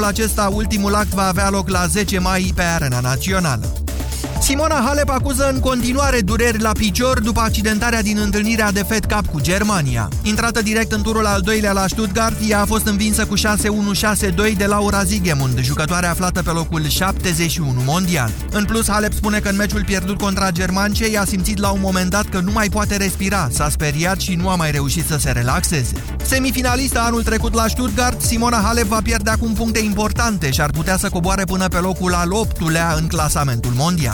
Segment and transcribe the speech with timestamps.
[0.00, 3.89] anul acesta ultimul act va avea loc la 10 mai pe arena națională.
[4.40, 9.26] Simona Halep acuză în continuare dureri la picior după accidentarea din întâlnirea de Fed Cup
[9.26, 10.08] cu Germania.
[10.22, 13.42] Intrată direct în turul al doilea la Stuttgart, ea a fost învinsă cu 6-1-6-2
[14.56, 18.30] de Laura Zigemund, jucătoare aflată pe locul 71 mondial.
[18.50, 22.10] În plus, Halep spune că în meciul pierdut contra germancei a simțit la un moment
[22.10, 25.30] dat că nu mai poate respira, s-a speriat și nu a mai reușit să se
[25.30, 25.92] relaxeze.
[26.22, 30.96] Semifinalistă anul trecut la Stuttgart, Simona Halep va pierde acum puncte importante și ar putea
[30.96, 34.09] să coboare până pe locul al 8-lea în clasamentul mondial.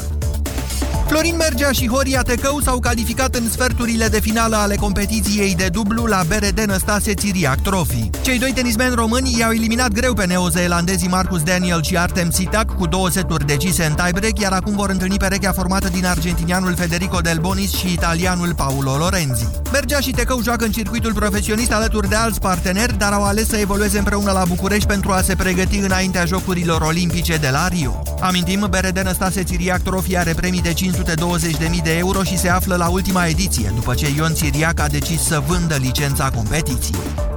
[1.08, 6.04] Florin Mergea și Horia Tecău s-au calificat în sferturile de finală ale competiției de dublu
[6.04, 8.10] la BRD Năstase Țiriac Trophy.
[8.22, 12.86] Cei doi tenismeni români i-au eliminat greu pe neozeelandezii Marcus Daniel și Artem Sitak cu
[12.86, 17.38] două seturi decise în tiebreak, iar acum vor întâlni perechea formată din argentinianul Federico Del
[17.38, 19.46] Bonis și italianul Paulo Lorenzi.
[19.72, 23.56] Mergea și Tecău joacă în circuitul profesionist alături de alți parteneri, dar au ales să
[23.56, 28.02] evolueze împreună la București pentru a se pregăti înaintea Jocurilor Olimpice de la Rio.
[28.20, 32.76] Amintim, BRD Năstase Țiriac Trophy are premii de 5 520.000 de euro și se află
[32.76, 37.35] la ultima ediție, după ce Ion Țiriac a decis să vândă licența competiției.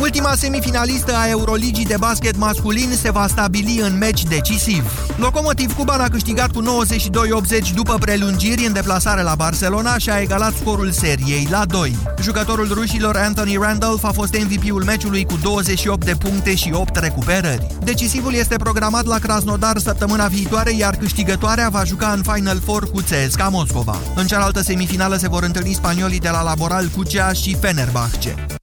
[0.00, 4.84] Ultima semifinalistă a Euroligii de basket masculin se va stabili în meci decisiv.
[5.16, 10.52] Locomotiv Cuban a câștigat cu 92-80 după prelungiri în deplasare la Barcelona și a egalat
[10.54, 11.96] scorul seriei la 2.
[12.22, 17.66] Jucătorul rușilor Anthony Randolph a fost MVP-ul meciului cu 28 de puncte și 8 recuperări.
[17.84, 23.00] Decisivul este programat la Krasnodar săptămâna viitoare, iar câștigătoarea va juca în Final Four cu
[23.00, 23.98] CSKA Moscova.
[24.14, 28.59] În cealaltă semifinală se vor întâlni spaniolii de la Laboral Cucea și Fenerbahce.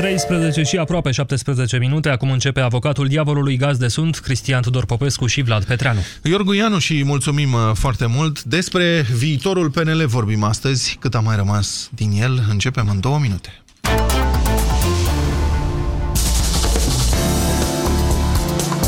[0.00, 2.08] 13 și aproape 17 minute.
[2.08, 6.00] Acum începe avocatul diavolului gaz de sunt, Cristian Tudor Popescu și Vlad Petreanu.
[6.22, 8.42] Iorgu Ianu și mulțumim uh, foarte mult.
[8.42, 10.96] Despre viitorul PNL vorbim astăzi.
[11.00, 13.62] Cât a mai rămas din el, începem în două minute.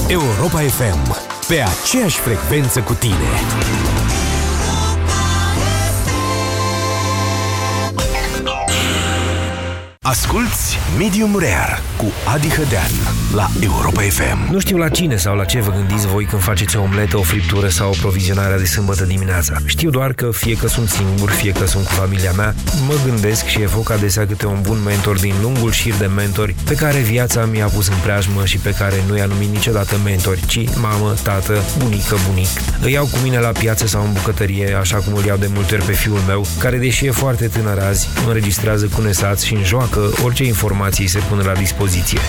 [0.09, 1.17] Europa FM.
[1.49, 3.92] Pe aceeași frecvență cu tine.
[10.05, 12.91] Asculți Medium Rare cu Adi Hădean
[13.35, 14.53] la Europa FM.
[14.53, 17.23] Nu știu la cine sau la ce vă gândiți voi când faceți o omletă, o
[17.23, 19.57] friptură sau o provizionare de sâmbătă dimineața.
[19.65, 22.55] Știu doar că fie că sunt singur, fie că sunt cu familia mea,
[22.87, 26.75] mă gândesc și evoc adesea câte un bun mentor din lungul șir de mentori pe
[26.75, 30.69] care viața mi-a pus în preajmă și pe care nu i-a numit niciodată mentori, ci
[30.81, 32.49] mamă, tată, bunică, bunic.
[32.81, 35.75] Îi iau cu mine la piață sau în bucătărie, așa cum îl iau de multe
[35.75, 39.55] ori pe fiul meu, care deși e foarte tânăr azi, înregistrează cu nesați și
[39.93, 42.21] înjoacă orice informații se pun la dispoziție.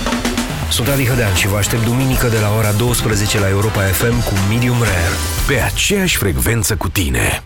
[0.69, 4.33] Sunt Adi Hădean și vă aștept duminică de la ora 12 la Europa FM cu
[4.49, 5.15] Medium Rare.
[5.47, 7.43] Pe aceeași frecvență cu tine.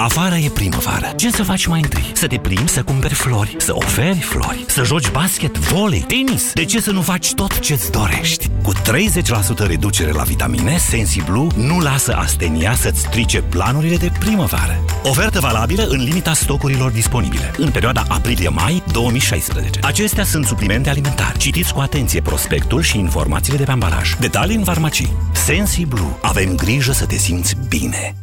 [0.00, 1.12] Afară e primăvară.
[1.16, 2.10] Ce să faci mai întâi?
[2.14, 6.52] Să te plimbi, să cumperi flori, să oferi flori, să joci basket, volei, tenis.
[6.52, 8.48] De ce să nu faci tot ce-ți dorești?
[8.62, 14.84] Cu 30% reducere la vitamine, SensiBlue nu lasă astenia să-ți strice planurile de primăvară.
[15.02, 19.78] Ofertă valabilă în limita stocurilor disponibile, în perioada aprilie-mai 2016.
[19.82, 21.38] Acestea sunt suplimente alimentare.
[21.38, 24.14] Citiți cu atenție prospectul și informațiile de pe ambalaj.
[24.20, 25.12] Detalii în farmacii.
[25.32, 26.16] SensiBlue.
[26.22, 28.14] Avem grijă să te simți bine.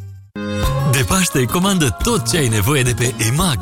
[0.92, 3.58] De Paște, comandă tot ce ai nevoie de pe EMAG.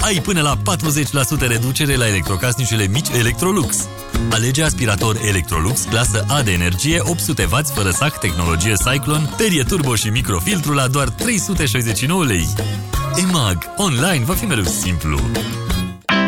[0.00, 3.88] Ai până la 40% reducere la electrocasnicele mici Electrolux.
[4.30, 10.08] Alege aspirator Electrolux clasă A de energie 800W fără sac, tehnologie Cyclone, perie turbo și
[10.08, 12.48] microfiltru la doar 369 lei.
[13.16, 13.58] EMAG.
[13.76, 15.20] Online va fi mereu simplu.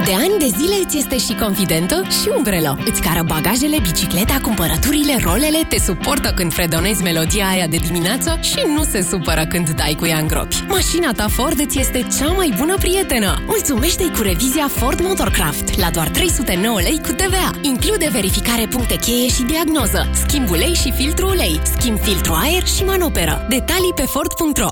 [0.04, 2.78] De ani de zile îți este și confidentă și umbrelă.
[2.84, 8.58] Îți cară bagajele, bicicleta, cumpărăturile, rolele, te suportă când fredonezi melodia aia de dimineață și
[8.76, 10.64] nu se supără când dai cu ea în gropi.
[10.68, 13.42] Mașina ta Ford îți este cea mai bună prietenă.
[13.46, 17.50] Mulțumește-i cu revizia Ford Motorcraft la doar 309 lei cu TVA.
[17.60, 22.84] Include verificare puncte cheie și diagnoză, schimb ulei și filtru ulei, schimb filtru aer și
[22.84, 23.46] manoperă.
[23.48, 24.70] Detalii pe Ford.ro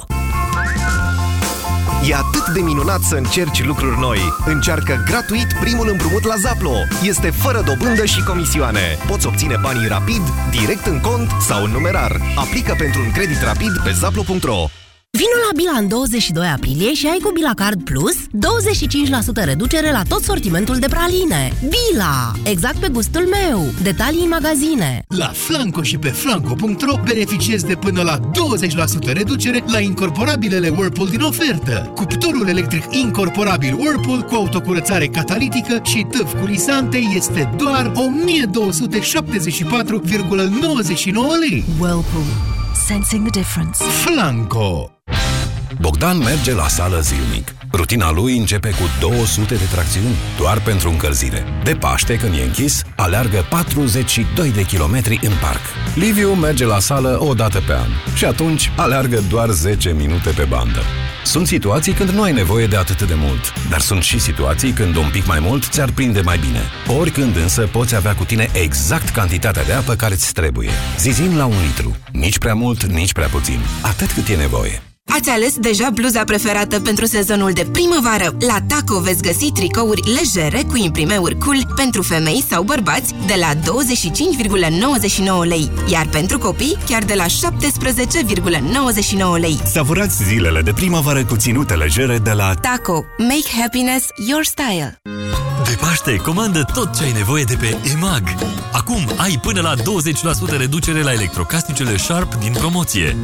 [2.08, 4.18] E atât de minunat să încerci lucruri noi.
[4.44, 6.74] Încearcă gratuit primul împrumut la Zaplo.
[7.02, 8.98] Este fără dobândă și comisioane.
[9.06, 12.20] Poți obține banii rapid, direct în cont sau în numerar.
[12.34, 14.66] Aplică pentru un credit rapid pe zaplo.ro.
[15.18, 18.16] Vino la Bila în 22 aprilie și ai cu Bila Card Plus
[19.42, 21.52] 25% reducere la tot sortimentul de praline.
[21.68, 22.32] Bila!
[22.44, 23.64] Exact pe gustul meu.
[23.82, 25.04] Detalii în magazine.
[25.08, 31.20] La Flanco și pe flanco.ro beneficiezi de până la 20% reducere la incorporabilele Whirlpool din
[31.20, 31.92] ofertă.
[31.94, 37.94] Cuptorul electric incorporabil Whirlpool cu autocurățare catalitică și tâf curisante este doar 1274,99
[41.40, 41.64] lei.
[41.78, 42.51] Whirlpool.
[42.86, 43.84] Sensing the difference.
[43.84, 44.90] Flanco.
[45.80, 47.54] Bogdan merge la sală zilnic.
[47.72, 51.44] Rutina lui începe cu 200 de tracțiuni doar pentru încălzire.
[51.64, 55.60] De Paște, când e închis, aleargă 42 de kilometri în parc.
[55.94, 60.44] Liviu merge la sală o dată pe an și atunci aleargă doar 10 minute pe
[60.48, 60.82] bandă.
[61.24, 64.96] Sunt situații când nu ai nevoie de atât de mult, dar sunt și situații când
[64.96, 66.60] un pic mai mult ți-ar prinde mai bine.
[66.98, 70.70] Oricând însă poți avea cu tine exact cantitatea de apă care îți trebuie.
[70.98, 71.96] Zizim la un litru.
[72.12, 73.58] Nici prea mult, nici prea puțin.
[73.82, 74.82] Atât cât e nevoie.
[75.14, 78.36] Ați ales deja bluza preferată pentru sezonul de primăvară.
[78.46, 83.54] La Taco veți găsi tricouri legere cu imprimeuri cool pentru femei sau bărbați de la
[83.54, 83.60] 25,99
[85.48, 87.30] lei, iar pentru copii chiar de la 17,99
[89.40, 89.60] lei.
[89.64, 93.04] Savurați zilele de primăvară cu ținute legere de la Taco.
[93.18, 95.00] Make happiness your style.
[95.64, 98.22] De Paște, comandă tot ce ai nevoie de pe EMAG.
[98.72, 103.16] Acum ai până la 20% reducere la electrocasnicele Sharp din promoție.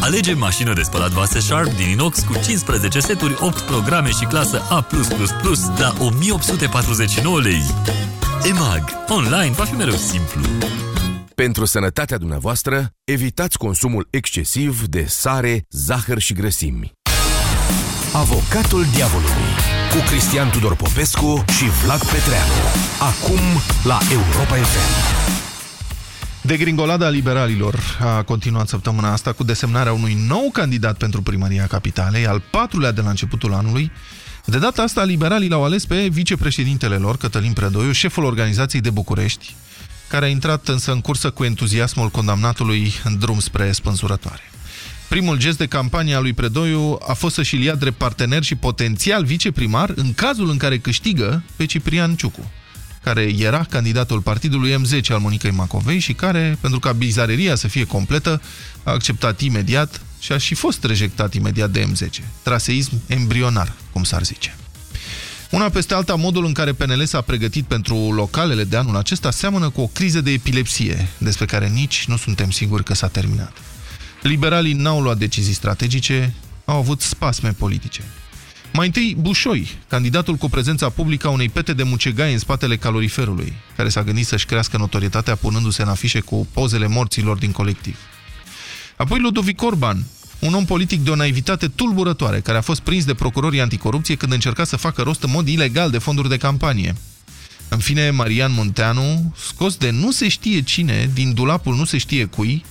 [0.00, 4.62] Alege mașină de spălat vase Sharp din inox cu 15 seturi, 8 programe și clasă
[4.68, 4.86] A+++
[5.78, 7.62] la 1849 lei.
[8.44, 8.84] EMAG.
[9.08, 10.40] Online va fi mereu simplu.
[11.34, 16.92] Pentru sănătatea dumneavoastră, evitați consumul excesiv de sare, zahăr și grăsimi.
[18.12, 19.50] Avocatul diavolului
[19.90, 22.52] cu Cristian Tudor Popescu și Vlad Petreanu.
[23.00, 23.40] Acum
[23.84, 25.24] la Europa FM.
[26.46, 32.42] Degringolada liberalilor a continuat săptămâna asta cu desemnarea unui nou candidat pentru primăria capitalei, al
[32.50, 33.92] patrulea de la începutul anului.
[34.44, 39.54] De data asta, liberalii l-au ales pe vicepreședintele lor, Cătălin Predoiu, șeful organizației de București,
[40.08, 44.42] care a intrat însă în cursă cu entuziasmul condamnatului în drum spre spânzurătoare.
[45.08, 49.24] Primul gest de campanie a lui Predoiu a fost să-și ia drept partener și potențial
[49.24, 52.50] viceprimar în cazul în care câștigă pe Ciprian Ciucu
[53.06, 57.84] care era candidatul partidului M10 al Monicăi Macovei și care, pentru ca bizareria să fie
[57.84, 58.42] completă,
[58.82, 62.08] a acceptat imediat și a și fost rejectat imediat de M10.
[62.42, 64.56] Traseism embrionar, cum s-ar zice.
[65.50, 69.68] Una peste alta, modul în care PNL s-a pregătit pentru localele de anul acesta seamănă
[69.68, 73.52] cu o criză de epilepsie, despre care nici nu suntem siguri că s-a terminat.
[74.26, 76.34] Liberalii n-au luat decizii strategice,
[76.64, 78.02] au avut spasme politice.
[78.72, 83.52] Mai întâi, Bușoi, candidatul cu prezența publică a unei pete de mucegai în spatele caloriferului,
[83.76, 87.96] care s-a gândit să-și crească notorietatea punându-se în afișe cu pozele morților din colectiv.
[88.96, 90.04] Apoi Ludovic Orban,
[90.38, 94.32] un om politic de o naivitate tulburătoare, care a fost prins de procurorii anticorupție când
[94.32, 96.94] încerca să facă rost în mod ilegal de fonduri de campanie.
[97.68, 102.24] În fine, Marian Munteanu, scos de nu se știe cine, din dulapul nu se știe
[102.24, 102.64] cui,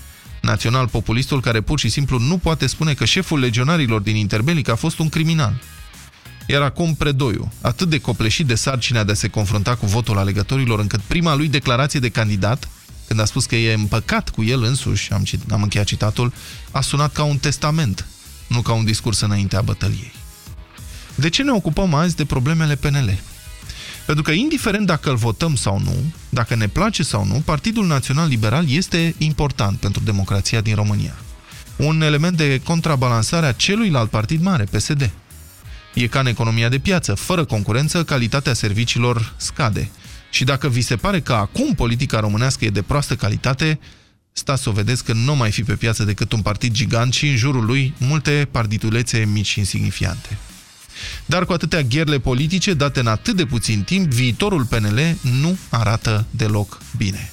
[0.45, 4.99] național-populistul care pur și simplu nu poate spune că șeful legionarilor din Interbelic a fost
[4.99, 5.61] un criminal.
[6.47, 10.79] Iar acum Predoiu, atât de copleșit de sarcina de a se confrunta cu votul alegătorilor,
[10.79, 12.69] încât prima lui declarație de candidat,
[13.07, 16.33] când a spus că e împăcat cu el însuși, am, am încheiat citatul,
[16.71, 18.05] a sunat ca un testament,
[18.47, 20.13] nu ca un discurs înaintea bătăliei.
[21.15, 23.19] De ce ne ocupăm azi de problemele PNL?
[24.05, 28.27] Pentru că, indiferent dacă îl votăm sau nu, dacă ne place sau nu, Partidul Național
[28.27, 31.15] Liberal este important pentru democrația din România.
[31.75, 35.11] Un element de contrabalansare a celuilalt partid mare, PSD.
[35.93, 37.13] E ca în economia de piață.
[37.13, 39.89] Fără concurență, calitatea serviciilor scade.
[40.29, 43.79] Și dacă vi se pare că acum politica românească e de proastă calitate,
[44.31, 47.27] stați să o vedeți că nu mai fi pe piață decât un partid gigant și
[47.27, 50.37] în jurul lui multe partitulețe mici și insignifiante.
[51.25, 56.25] Dar cu atâtea gherle politice date în atât de puțin timp, viitorul PNL nu arată
[56.29, 57.29] deloc bine.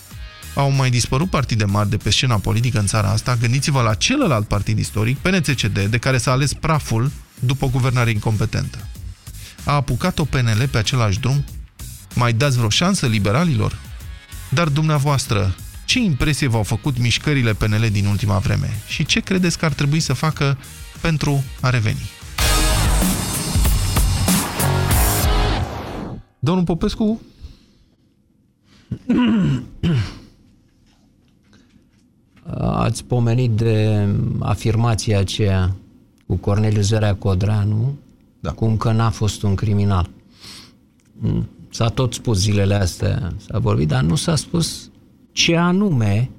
[0.54, 4.46] Au mai dispărut partide mari de pe scena politică în țara asta, gândiți-vă la celălalt
[4.46, 8.88] partid istoric, PNCCD, de care s-a ales praful după o guvernare incompetentă.
[9.64, 11.44] A apucat-o PNL pe același drum?
[12.14, 13.78] Mai dați vreo șansă liberalilor?
[14.48, 15.54] Dar dumneavoastră,
[15.84, 18.78] ce impresie v-au făcut mișcările PNL din ultima vreme?
[18.86, 20.58] Și ce credeți că ar trebui să facă
[21.00, 22.10] pentru a reveni?
[26.44, 27.20] Domnul Popescu?
[32.84, 34.08] Ați pomenit de
[34.38, 35.76] afirmația aceea
[36.26, 37.94] cu Corneliu Zărea Codranu,
[38.40, 38.50] da.
[38.50, 40.10] cum că n-a fost un criminal.
[41.18, 41.48] Mm.
[41.70, 44.90] S-a tot spus zilele astea, s-a vorbit, dar nu s-a spus
[45.32, 46.30] ce anume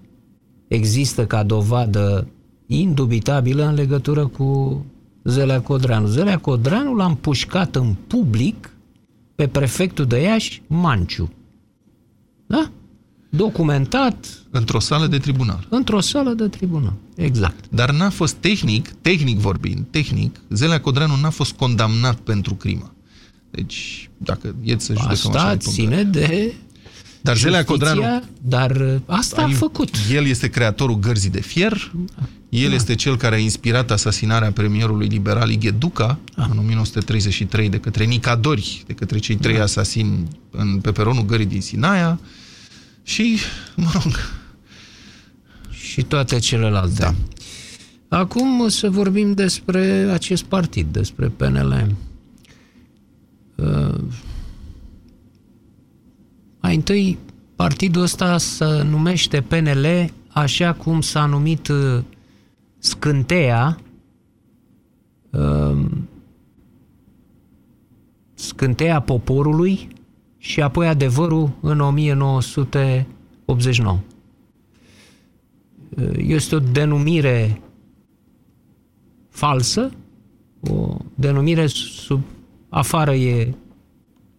[0.67, 2.27] există ca dovadă
[2.65, 4.85] indubitabilă în legătură cu
[5.23, 6.07] Zelea Codranu.
[6.07, 8.72] Zelea Codranu l-a împușcat în public
[9.35, 11.33] pe prefectul de Iași, Manciu.
[12.45, 12.71] Da?
[13.35, 14.43] documentat.
[14.49, 15.67] Într-o sală de tribunal.
[15.69, 17.65] Într-o sală de tribunal, exact.
[17.69, 22.93] Dar n-a fost tehnic, tehnic vorbind, tehnic, Zelea Codranu n-a fost condamnat pentru crimă.
[23.51, 26.53] Deci, dacă e să judecăm Asta așa ține de
[27.23, 28.23] dar Zelea Codranu...
[28.41, 29.95] Dar asta a făcut.
[30.11, 31.91] El este creatorul gărzii de fier,
[32.49, 32.75] El da.
[32.75, 36.47] este cel care a inspirat asasinarea premierului liberal Igheduca da.
[36.51, 39.63] în 1933 de către Nicadori, de către cei trei da.
[39.63, 42.19] asasini în, pe peronul gării din Sinaia
[43.03, 43.37] și,
[43.75, 44.13] mă rog...
[45.71, 46.95] Și toate celelalte.
[46.97, 47.15] Da.
[48.17, 51.95] Acum să vorbim despre acest partid, despre PNL.
[53.55, 53.95] Uh,
[56.63, 57.17] mai întâi,
[57.55, 62.03] partidul ăsta se numește PNL așa cum s-a numit uh,
[62.77, 63.79] scânteia
[65.31, 65.85] uh,
[68.33, 69.87] scânteia poporului
[70.37, 73.99] și apoi adevărul în 1989.
[75.97, 77.61] Uh, este o denumire
[79.29, 79.91] falsă,
[80.69, 82.21] o denumire sub
[82.69, 83.53] afară e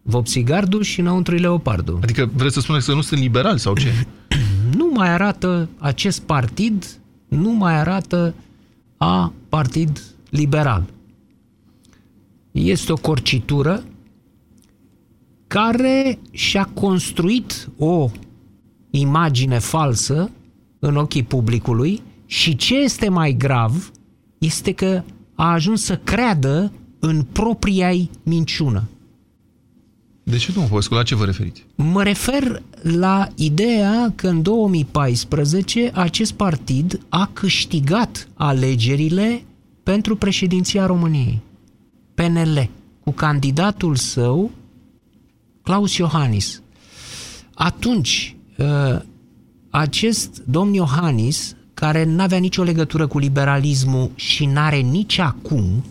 [0.07, 1.99] vopsigardul și înăuntru e leopardul.
[2.01, 4.05] Adică vreți să spuneți că nu sunt liberali sau ce?
[4.77, 8.33] nu mai arată acest partid, nu mai arată
[8.97, 10.85] a partid liberal.
[12.51, 13.83] Este o corcitură
[15.47, 18.09] care și-a construit o
[18.89, 20.31] imagine falsă
[20.79, 23.91] în ochii publicului și ce este mai grav
[24.37, 25.03] este că
[25.35, 27.91] a ajuns să creadă în propria
[28.23, 28.83] minciună.
[30.27, 31.65] De ce, domnul Popescu, la ce vă referiți?
[31.75, 39.43] Mă refer la ideea că în 2014 acest partid a câștigat alegerile
[39.83, 41.41] pentru președinția României.
[42.15, 42.69] PNL,
[43.03, 44.51] cu candidatul său,
[45.61, 46.61] Claus Iohannis.
[47.53, 49.01] Atunci, ă,
[49.69, 55.83] acest domn Iohannis, care nu avea nicio legătură cu liberalismul și n-are nici acum,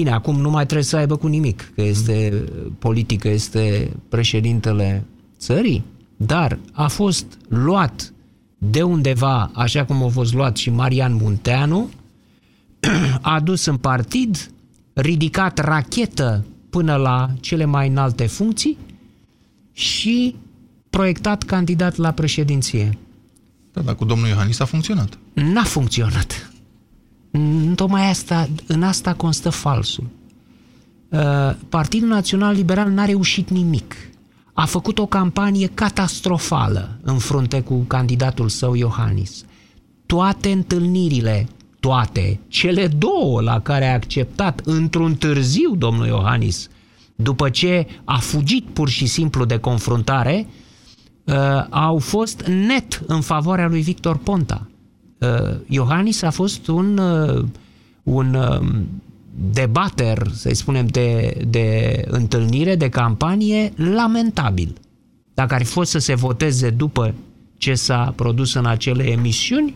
[0.00, 2.44] Bine, acum nu mai trebuie să aibă cu nimic, că este
[2.78, 5.04] politică, este președintele
[5.38, 5.84] țării,
[6.16, 8.12] dar a fost luat
[8.58, 11.90] de undeva, așa cum a fost luat și Marian Munteanu,
[13.20, 14.50] a dus în partid,
[14.92, 18.78] ridicat rachetă până la cele mai înalte funcții
[19.72, 20.36] și
[20.90, 22.98] proiectat candidat la președinție.
[23.72, 25.18] Da, dar cu domnul Iohannis a funcționat.
[25.32, 26.49] N-a funcționat.
[27.74, 30.06] Tocmai asta, în asta constă falsul.
[31.08, 33.94] Uh, Partidul Național Liberal n-a reușit nimic.
[34.52, 39.44] A făcut o campanie catastrofală în frunte cu candidatul său Iohannis.
[40.06, 41.48] Toate întâlnirile,
[41.80, 46.68] toate, cele două la care a acceptat într-un târziu domnul Iohannis,
[47.14, 50.46] după ce a fugit pur și simplu de confruntare,
[51.24, 51.34] uh,
[51.70, 54.69] au fost net în favoarea lui Victor Ponta.
[55.20, 57.44] Uh, Iohannis a fost un, uh,
[58.02, 58.86] un um,
[59.52, 64.74] debater, să spunem, de, de întâlnire, de campanie, lamentabil.
[65.34, 67.14] Dacă ar fi fost să se voteze după
[67.56, 69.74] ce s-a produs în acele emisiuni,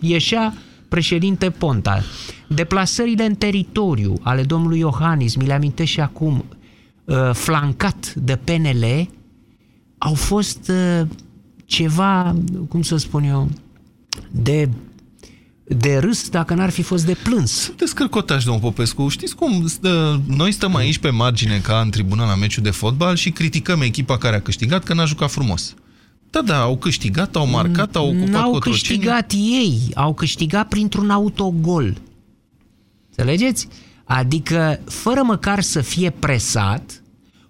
[0.00, 0.54] ieșea
[0.88, 2.02] președinte Ponta.
[2.48, 6.44] Deplasările în teritoriu ale domnului Iohannis, mi le amintesc și acum,
[7.04, 9.08] uh, flancat de PNL,
[9.98, 10.72] au fost
[11.64, 12.36] ceva,
[12.68, 13.48] cum să spun eu,
[14.30, 14.68] de
[15.68, 17.50] de râs dacă n-ar fi fost de plâns.
[17.50, 19.08] Sunteți cărcotași, domnul Popescu.
[19.08, 19.66] Știți cum?
[19.66, 23.80] Stă, noi stăm aici pe margine ca în tribunal la meciul de fotbal și criticăm
[23.80, 25.74] echipa care a câștigat că n-a jucat frumos.
[26.30, 31.96] Da, da, au câștigat, au marcat, au ocupat N-au câștigat ei, au câștigat printr-un autogol.
[33.08, 33.68] Înțelegeți?
[34.04, 37.02] Adică, fără măcar să fie presat,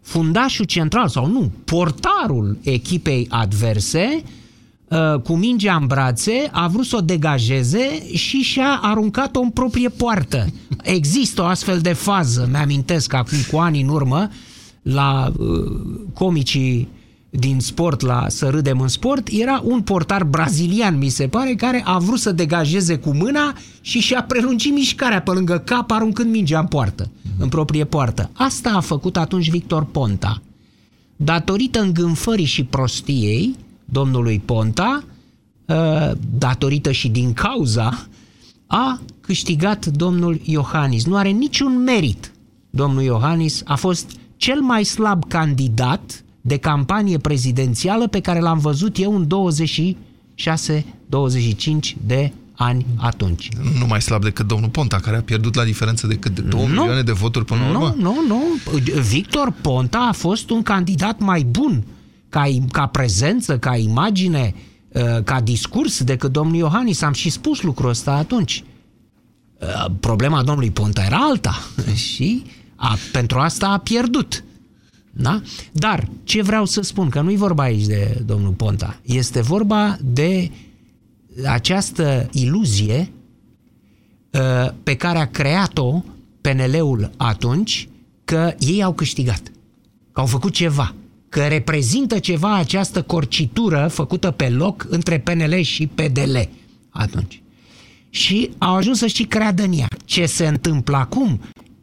[0.02, 4.37] fundașul central sau nu, portarul echipei adverse Uh,
[5.22, 10.46] cu mingea în brațe, a vrut să o degajeze și și-a aruncat-o în proprie poartă.
[10.82, 14.28] Există o astfel de fază, mi-amintesc acum cu ani în urmă,
[14.82, 15.46] la uh,
[16.14, 16.88] comicii
[17.30, 21.82] din sport la Să râdem în sport, era un portar brazilian, mi se pare, care
[21.84, 26.58] a vrut să degajeze cu mâna și și-a prelungit mișcarea pe lângă cap, aruncând mingea
[26.58, 28.30] în poartă, în proprie poartă.
[28.32, 30.42] Asta a făcut atunci Victor Ponta.
[31.16, 33.56] Datorită îngânfării și prostiei,
[33.90, 35.04] domnului Ponta,
[35.68, 38.06] ă, datorită și din cauza,
[38.66, 41.06] a câștigat domnul Iohannis.
[41.06, 42.32] Nu are niciun merit.
[42.70, 48.98] Domnul Iohannis a fost cel mai slab candidat de campanie prezidențială pe care l-am văzut
[48.98, 49.28] eu în 26-25
[52.06, 53.48] de ani atunci.
[53.78, 56.60] Nu mai slab decât domnul Ponta, care a pierdut la diferență de cât de 2
[56.60, 57.94] nu, milioane de voturi până la urmă?
[57.98, 58.42] Nu, nu, nu.
[59.00, 61.84] Victor Ponta a fost un candidat mai bun
[62.28, 64.54] ca, ca prezență, ca imagine,
[64.88, 67.02] uh, ca discurs decât domnul Iohannis.
[67.02, 68.64] Am și spus lucrul ăsta atunci.
[69.60, 71.58] Uh, problema domnului Ponta era alta
[72.14, 72.42] și
[72.76, 74.44] a, pentru asta a pierdut.
[75.12, 75.42] Da?
[75.72, 80.50] Dar ce vreau să spun, că nu-i vorba aici de domnul Ponta, este vorba de
[81.46, 83.12] această iluzie
[84.30, 86.02] uh, pe care a creat-o
[86.40, 87.88] PNL-ul atunci
[88.24, 89.42] că ei au câștigat,
[90.12, 90.94] că au făcut ceva,
[91.28, 96.36] că reprezintă ceva această corcitură făcută pe loc între PNL și PDL
[96.90, 97.42] atunci.
[98.10, 99.88] Și au ajuns să și creadă în ea.
[100.04, 101.40] Ce se întâmplă acum?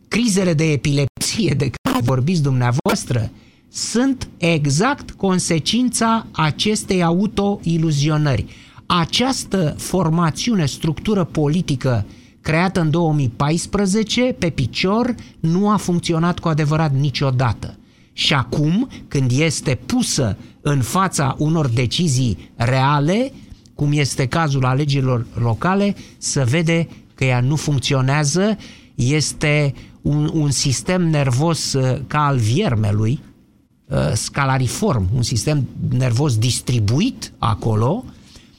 [0.07, 3.31] Crizele de epilepsie de care vorbiți dumneavoastră
[3.71, 8.45] sunt exact consecința acestei autoiluzionări.
[8.85, 12.05] Această formațiune, structură politică
[12.41, 17.77] creată în 2014, pe picior, nu a funcționat cu adevărat niciodată.
[18.17, 23.31] Și acum, când este pusă în fața unor decizii reale,
[23.73, 28.57] cum este cazul alegerilor locale, să vede că ea nu funcționează,
[28.95, 33.19] este un, un sistem nervos uh, ca al viermelui,
[33.85, 38.05] uh, scalariform, un sistem nervos distribuit acolo,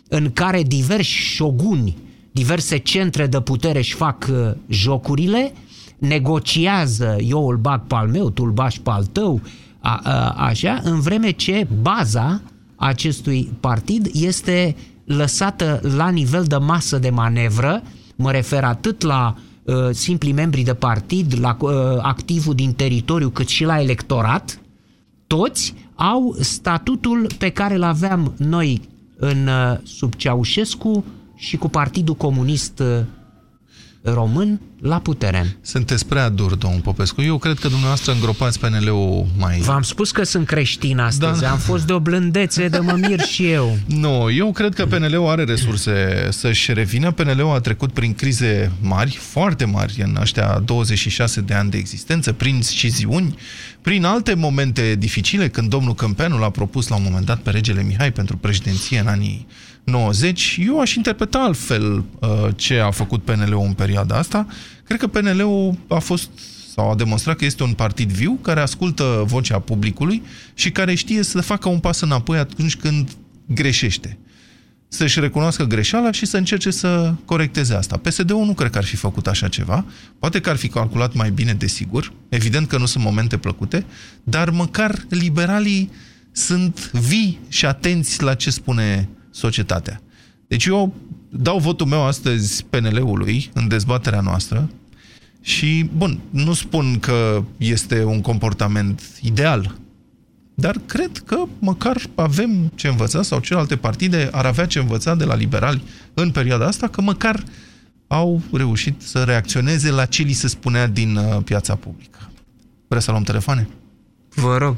[0.09, 1.97] în care diversi șoguni,
[2.31, 5.53] diverse centre de putere își fac uh, jocurile,
[5.99, 9.41] negociază, eu îl bag pe al meu, tu îl bagi pe al tău,
[9.79, 12.43] a, a, așa, în vreme ce baza
[12.77, 17.83] acestui partid este lăsată la nivel de masă de manevră,
[18.17, 21.71] mă refer atât la uh, simpli membri de partid, la uh,
[22.03, 24.61] activul din teritoriu, cât și la electorat,
[25.27, 31.05] toți au statutul pe care îl aveam noi în uh, sub Ceaușescu
[31.37, 33.05] și cu Partidul Comunist uh,
[34.13, 35.57] român la putere.
[35.61, 37.23] Sunteți prea dur, domnul Popescu.
[37.23, 39.59] Eu cred că dumneavoastră îngropați PNL-ul mai...
[39.59, 41.41] V-am spus că sunt creștin astăzi.
[41.41, 41.51] Da.
[41.51, 43.79] Am fost de o blândețe de mă mir și eu.
[43.87, 47.11] Nu, eu cred că PNL-ul are resurse să-și revină.
[47.11, 52.33] PNL-ul a trecut prin crize mari, foarte mari, în ăștia 26 de ani de existență,
[52.33, 53.37] prin sciziuni,
[53.83, 57.83] prin alte momente dificile, când domnul Câmpeanu l-a propus la un moment dat pe regele
[57.83, 59.47] Mihai pentru președinție în anii
[59.87, 64.47] 90, eu aș interpreta altfel uh, ce a făcut PNL-ul în perioada asta.
[64.85, 66.31] Cred că PNL-ul a fost
[66.75, 70.23] sau a demonstrat că este un partid viu care ascultă vocea publicului
[70.55, 73.11] și care știe să facă un pas înapoi atunci când
[73.47, 74.19] greșește.
[74.89, 77.97] Să-și recunoască greșeala și să încerce să corecteze asta.
[77.97, 79.85] PSD-ul nu cred că ar fi făcut așa ceva.
[80.19, 82.13] Poate că ar fi calculat mai bine, desigur.
[82.29, 83.87] Evident că nu sunt momente plăcute,
[84.23, 85.91] dar măcar liberalii
[86.33, 90.01] sunt vii și atenți la ce spune societatea.
[90.47, 90.95] Deci eu
[91.29, 94.71] dau votul meu astăzi PNL-ului în dezbaterea noastră
[95.41, 99.77] și, bun, nu spun că este un comportament ideal,
[100.55, 105.25] dar cred că măcar avem ce învăța sau celelalte partide ar avea ce învăța de
[105.25, 105.83] la liberali
[106.15, 107.45] în perioada asta, că măcar
[108.07, 112.31] au reușit să reacționeze la ce li se spunea din uh, piața publică.
[112.89, 113.69] Vreți să luăm telefoane?
[114.37, 114.77] Vă rog.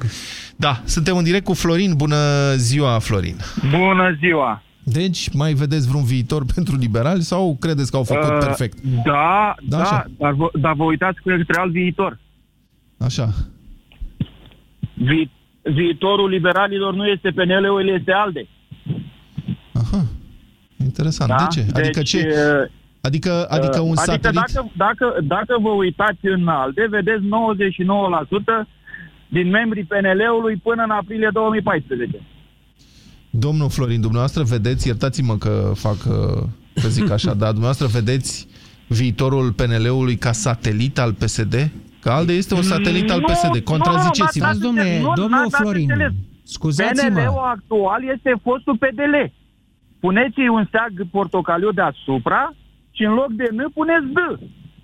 [0.57, 1.95] Da, suntem în direct cu Florin.
[1.97, 2.17] Bună
[2.57, 3.37] ziua, Florin.
[3.71, 4.63] Bună ziua.
[4.83, 8.79] Deci, mai vedeți vreun viitor pentru liberali sau credeți că au făcut uh, perfect?
[9.05, 12.19] Da, da, da dar, vă, dar vă uitați cu alt viitor.
[12.99, 13.29] Așa.
[14.95, 15.31] Vi,
[15.63, 18.49] viitorul liberalilor nu este PNL-ul, este ALDE.
[19.73, 20.05] Aha.
[20.85, 21.31] Interesant.
[21.31, 21.37] Da?
[21.37, 21.67] De ce?
[21.75, 22.29] Adică deci, ce?
[23.01, 24.35] Adică, adică un adică satelit...
[24.35, 28.69] Dacă, dacă, dacă vă uitați în ALDE, vedeți 99%
[29.29, 32.21] din membrii PNL-ului până în aprilie 2014.
[33.31, 35.97] Domnul Florin, dumneavoastră vedeți, iertați-mă că fac,
[36.75, 38.49] să zic așa, dar dumneavoastră vedeți
[38.87, 41.71] viitorul PNL-ului ca satelit al PSD?
[42.01, 43.59] Că ALDE este un satelit al PSD.
[43.59, 44.51] Contraziceți-mă.
[44.53, 45.91] Nu, domnule, domnul Florin,
[46.43, 47.21] scuzați-mă.
[47.21, 49.15] PNL-ul actual este fostul PDL.
[50.01, 52.55] Puneți un steag portocaliu deasupra
[52.91, 54.19] și în loc de N puneți D.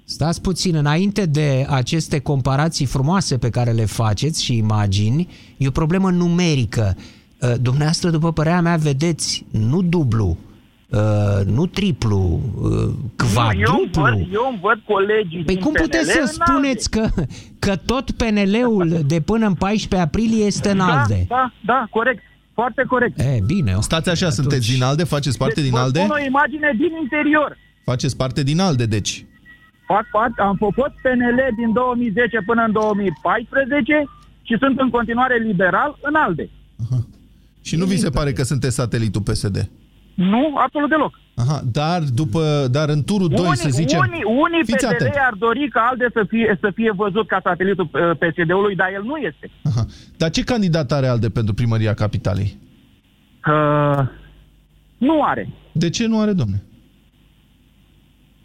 [0.05, 5.71] Stați puțin, înainte de aceste comparații frumoase pe care le faceți și imagini, e o
[5.71, 6.97] problemă numerică.
[7.41, 10.37] Uh, dumneavoastră, după părerea mea, vedeți nu dublu,
[10.89, 12.41] uh, nu triplu,
[13.17, 14.07] quadruplu.
[14.07, 17.09] Eu, eu, eu îmi văd colegii Păi cum puteți să spuneți că,
[17.59, 21.25] că tot PNL-ul de până în 14 aprilie este în da, ALDE?
[21.29, 22.23] Da, da, corect.
[22.55, 23.19] Foarte corect.
[23.21, 23.77] E, bine.
[23.81, 24.41] Stați așa, atunci...
[24.41, 25.05] sunteți din ALDE?
[25.05, 26.05] Faceți parte deci, din ALDE?
[26.09, 27.59] Vă o imagine din interior.
[27.85, 29.25] Faceți parte din ALDE, deci.
[29.87, 34.05] Fac parte, am făcut PNL din 2010 până în 2014
[34.43, 36.51] și sunt în continuare liberal în ALDE.
[36.85, 37.07] Aha.
[37.63, 39.71] Și nu vi se pare că sunteți satelitul PSD?
[40.15, 41.21] Nu, absolut deloc.
[41.35, 43.99] Aha, dar, după, dar în turul unii, 2, să zicem...
[43.99, 48.17] Unii, unii PDL ar dori ca ALDE să fie, să fie văzut ca satelitul uh,
[48.17, 49.51] PSD-ului, dar el nu este.
[49.63, 49.87] Aha.
[50.17, 52.59] Dar ce candidat are ALDE pentru primăria capitalei?
[53.47, 54.09] Uh,
[54.99, 55.49] nu are.
[55.73, 56.63] De ce nu are, domne?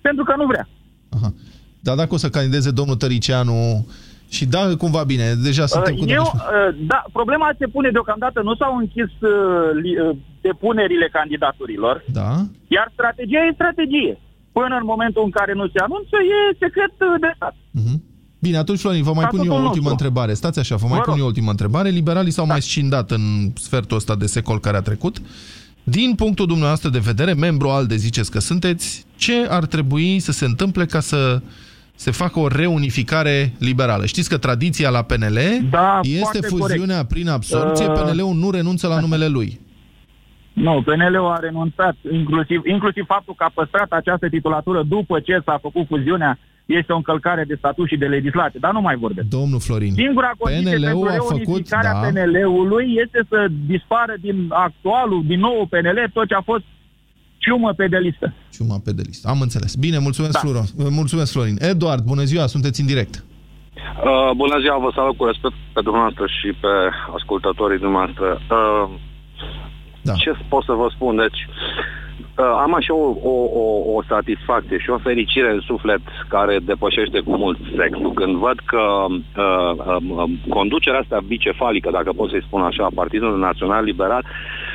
[0.01, 0.67] Pentru că nu vrea.
[1.15, 1.33] Aha.
[1.79, 3.87] Dar dacă o să candideze domnul Tăricianu,
[4.37, 8.41] Și da, cum va bine, deja suntem cu Eu, uh, da, problema se pune deocamdată,
[8.41, 9.31] nu s-au închis uh,
[9.83, 12.29] li, uh, depunerile candidaturilor, Da.
[12.75, 14.13] iar strategia e strategie.
[14.51, 17.55] Până în momentul în care nu se anunță, e secret uh, de stat.
[18.45, 20.05] Bine, atunci, Florin, vă mai pun eu o Statutul ultimă nostru.
[20.05, 20.33] întrebare.
[20.41, 21.19] Stați așa, vă mai Vă pun rog.
[21.21, 21.89] eu o ultimă întrebare.
[21.89, 23.21] Liberalii s-au mai scindat în
[23.55, 25.15] sfertul ăsta de secol care a trecut.
[25.89, 30.31] Din punctul dumneavoastră de vedere, membru al de ziceți că sunteți, ce ar trebui să
[30.31, 31.41] se întâmple ca să
[31.95, 34.05] se facă o reunificare liberală?
[34.05, 37.13] Știți că tradiția la PNL Da, este foarte fuziunea corect.
[37.13, 39.59] prin absorpție, Uh, PNL-ul nu renunță la numele lui.
[40.53, 45.57] Nu, PNL-ul a renunțat, inclusiv, inclusiv faptul că a păstrat această titulatură după ce s-a
[45.61, 46.39] făcut fuziunea,
[46.77, 49.27] este o încălcare de statut și de legislație, dar nu mai vorbesc.
[49.27, 51.99] Domnul Florin, Singura condiție PNL-ul pentru a făcut, reunificarea da.
[51.99, 56.63] PNL-ului este să dispară din actualul, din nou PNL, tot ce a fost
[57.37, 58.33] ciumă pe de listă.
[58.55, 59.29] Ciuma pe de listă.
[59.29, 59.75] Am înțeles.
[59.75, 60.39] Bine, mulțumesc, Da.
[60.39, 60.61] Floro.
[60.89, 61.57] Mulțumesc, Florin.
[61.59, 63.23] Eduard, bună ziua, sunteți în direct.
[64.09, 66.73] Uh, bună ziua, vă salut cu respect pe dumneavoastră și pe
[67.17, 68.27] ascultătorii dumneavoastră.
[68.57, 68.89] Uh,
[70.01, 70.13] da.
[70.13, 71.15] Ce pot să vă spun?
[71.15, 71.98] Deci, uh,
[72.43, 77.35] am așa o, o, o, o satisfacție și o fericire în suflet care depășește cu
[77.35, 78.13] mult sexul.
[78.13, 83.39] Când văd că uh, uh, conducerea asta bicefalică, dacă pot să-i spun așa, a Partidului
[83.39, 84.25] Național Liberal,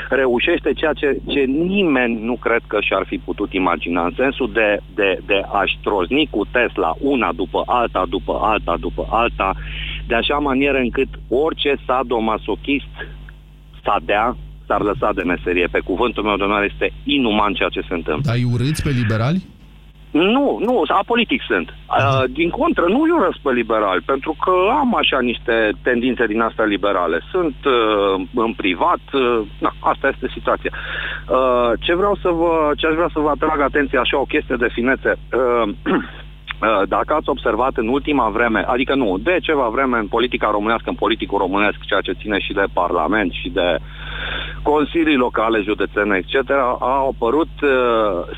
[0.08, 4.78] reușește ceea ce, ce nimeni nu cred că și-ar fi putut imagina, în sensul de,
[4.94, 9.54] de, de a-și trozni cu Tesla una după alta, după alta, după alta,
[10.06, 12.94] de așa manieră încât orice sadomasochist
[13.84, 15.66] sadea s-ar lăsa de meserie.
[15.70, 18.30] Pe cuvântul meu de onoare este inuman ceea ce se întâmplă.
[18.30, 19.40] Dar îi urâți pe liberali?
[20.10, 21.68] Nu, nu, apolitic sunt.
[21.68, 26.40] Uh, din contră, nu eu răs pe liberal, pentru că am așa niște tendințe din
[26.40, 27.20] astea liberale.
[27.30, 30.72] Sunt uh, în privat, uh, na, asta este situația.
[30.74, 34.56] Uh, ce vreau să vă, ce aș vrea să vă atrag atenția, așa o chestie
[34.58, 35.12] de finețe.
[35.32, 36.23] Uh, Uh,
[36.88, 40.94] dacă ați observat în ultima vreme, adică nu, de ceva vreme în politica românească, în
[40.94, 43.78] politicul românesc, ceea ce ține și de Parlament și de
[44.62, 46.50] consilii locale, județene, etc.,
[46.80, 47.70] au apărut, uh,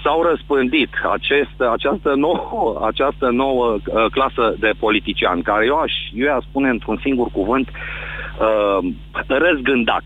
[0.02, 6.34] s-au răspândit acest, această nouă, această nouă uh, clasă de politiciani, care eu aș, eu
[6.34, 8.92] aș spune într-un singur cuvânt, uh,
[9.26, 10.02] răzgândac,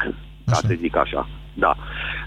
[0.47, 1.29] ca să zic așa.
[1.55, 1.75] Da.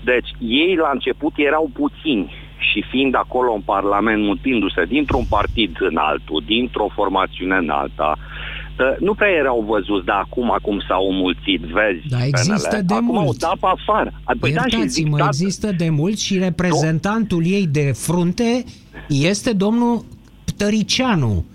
[0.03, 5.97] Deci, ei la început erau puțini și fiind acolo în Parlament, mutindu-se dintr-un partid în
[5.97, 11.61] altul, dintr-o formațiune în alta, uh, nu prea erau văzuți, dar acum, acum s-au mulțit,
[11.61, 12.07] vezi?
[12.09, 12.85] Da, există PNL.
[12.85, 13.27] de acum mult.
[13.27, 14.11] au dat pe afară.
[14.39, 18.63] Păi da, și zic, Iertați-mă, da, există de mult și reprezentantul ei de frunte
[19.07, 20.05] este domnul
[20.57, 21.45] Tăricianu.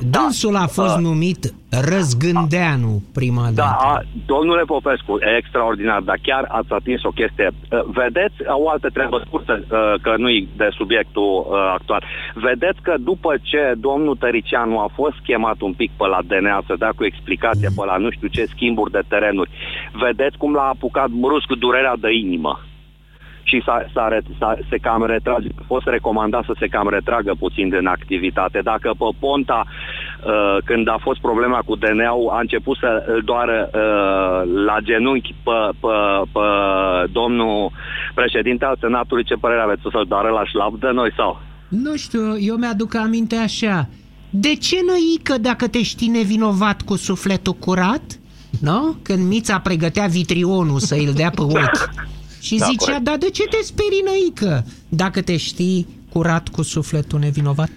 [0.00, 3.76] Dânsul a fost numit Răzgândeanu prima Da, dată.
[3.78, 7.50] a, domnule Popescu, e extraordinar, dar chiar ați atins o chestie.
[7.50, 8.34] Uh, Vedeți,
[8.64, 12.02] o altă treabă scurtă, uh, că nu-i de subiectul uh, actual.
[12.34, 16.74] Vedeți că după ce domnul Tăricianu a fost chemat un pic pe la DNA să
[16.78, 19.50] dea cu explicație pe la nu știu ce schimburi de terenuri,
[19.92, 22.60] vedeți cum l-a apucat brusc durerea de inimă
[23.44, 27.32] și s-a, s-a, re- s-a, se cam retrage, a fost recomandat să se cam retragă
[27.38, 28.60] puțin din activitate.
[28.62, 33.70] Dacă pe Ponta, uh, când a fost problema cu DNA-ul, a început să îl doară
[33.72, 35.96] uh, la genunchi pe, pe,
[36.32, 36.46] pe
[37.12, 37.72] domnul
[38.14, 39.86] președinte al Senatului, ce părere aveți?
[39.86, 41.40] O să-l doară la șlap de noi sau?
[41.68, 43.88] Nu știu, eu mi-aduc aminte așa.
[44.30, 48.18] De ce năică dacă te știi nevinovat cu sufletul curat?
[48.60, 48.96] Nu?
[49.02, 51.90] Când Mița pregătea vitrionul să îl dea pe ochi.
[52.46, 53.04] Și Da, zicea, corect.
[53.08, 57.70] dar de ce te sperii năică dacă te știi curat cu sufletul nevinovat?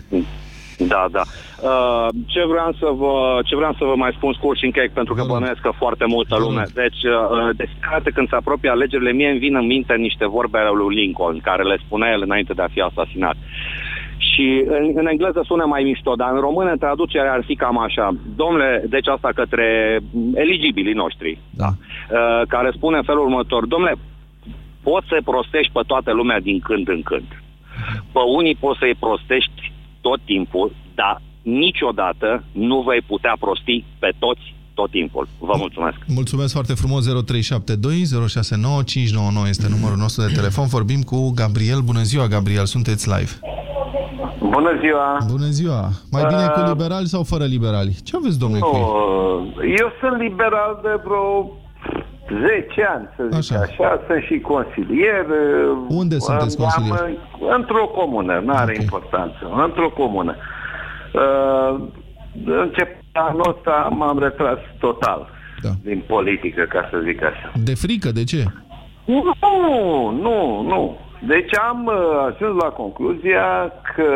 [0.94, 1.24] Da, da.
[1.72, 3.14] Uh, ce, vreau să vă,
[3.46, 6.36] ce vreau să vă mai spun scurt și închei, pentru că bănuiesc că foarte multă
[6.38, 6.64] lume.
[6.74, 10.28] Deci, uh, de fiecare dată când se apropie alegerile, mie îmi vin în minte niște
[10.28, 13.36] vorbe ale lui Lincoln, care le spunea el înainte de a fi asasinat.
[14.18, 18.16] Și în, în engleză sună mai mișto, dar în română traducerea ar fi cam așa.
[18.36, 20.00] Domnule, deci asta către
[20.34, 21.70] eligibilii noștri, Da.
[21.70, 23.66] uh, care spune în felul următor.
[23.66, 23.96] Domnule,
[24.88, 27.30] poți să prostești pe toată lumea din când în când.
[28.16, 29.60] Pe unii poți să-i prostești
[30.02, 30.68] tot timpul,
[31.00, 35.28] dar niciodată nu vei putea prosti pe toți tot timpul.
[35.50, 35.98] Vă mulțumesc.
[36.20, 40.66] Mulțumesc foarte frumos 0372 069 599 este numărul nostru de telefon.
[40.78, 41.82] Vorbim cu Gabriel.
[41.92, 43.34] Bună ziua, Gabriel, sunteți live.
[44.56, 45.08] Bună ziua!
[45.36, 45.82] Bună ziua!
[46.12, 47.92] Mai bine cu Uh, liberali sau fără liberali?
[48.04, 48.82] Ce aveți, domnule, cu ei?
[48.82, 48.96] Nu,
[49.82, 51.28] eu sunt liberal de vreo
[52.32, 53.62] 10 ani, să zic așa.
[53.62, 54.02] așa.
[54.08, 55.26] Sunt și consilier.
[55.88, 57.00] Unde sunteți consilier?
[57.00, 57.18] Am,
[57.56, 58.84] într-o comună, nu are okay.
[58.84, 59.64] importanță.
[59.66, 60.36] Într-o comună.
[61.14, 61.80] Uh,
[62.46, 65.30] încep anul ăsta m-am retras total
[65.62, 65.70] da.
[65.84, 67.52] din politică, ca să zic așa.
[67.64, 68.44] De frică, de ce?
[69.06, 70.98] Nu, nu, nu.
[71.28, 74.08] Deci am uh, ajuns la concluzia că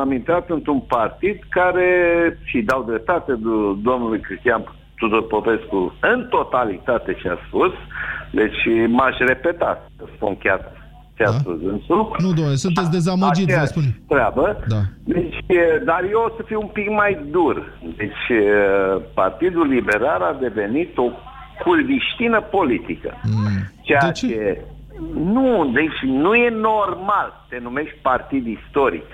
[0.00, 1.88] am intrat într-un partid care,
[2.44, 7.72] și dau dreptate do- domnului Cristian Tudor Popescu în totalitate și a spus,
[8.30, 10.60] deci m-aș repeta, să spun chiar
[11.16, 12.16] ce a spus dânsul.
[12.18, 13.84] Nu, domnule, sunteți dezamăgit, vă Aceeași spun.
[14.08, 14.64] treabă.
[14.68, 14.80] Da.
[15.04, 17.78] Deci, e, dar eu o să fiu un pic mai dur.
[17.96, 18.42] Deci, e,
[19.14, 21.08] Partidul Liberal a devenit o
[21.64, 23.20] curviștină politică.
[23.82, 24.26] Ceea de ce?
[24.26, 24.64] ce...
[25.14, 29.04] Nu, deci nu e normal să te numești partid istoric.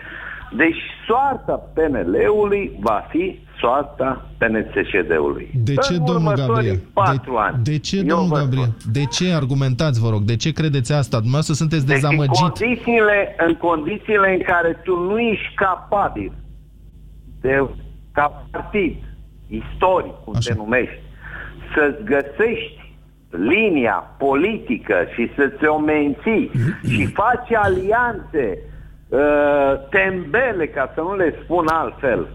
[0.53, 5.51] Deci soarta PNL-ului va fi soarta PNCSD-ului.
[5.55, 6.81] De ce, În domnul următorii Gabriel?
[6.93, 7.65] patru de, ani.
[7.65, 8.75] de ce, Eu domnul vă Gabriel?
[8.93, 10.23] De ce argumentați, vă rog?
[10.23, 11.17] De ce credeți asta?
[11.17, 12.41] Dumneavoastră sunteți Deci în dezamăgit.
[12.59, 16.33] condițiile, în condițiile în care tu nu ești capabil
[17.41, 17.69] de,
[18.13, 18.97] ca partid
[19.49, 20.51] istoric, cum Așa.
[20.53, 20.99] te numești,
[21.75, 22.95] să-ți găsești
[23.31, 26.51] linia politică și să-ți o menții
[26.89, 28.59] și faci alianțe
[29.09, 32.29] uh, tembele, ca să nu le spun altfel,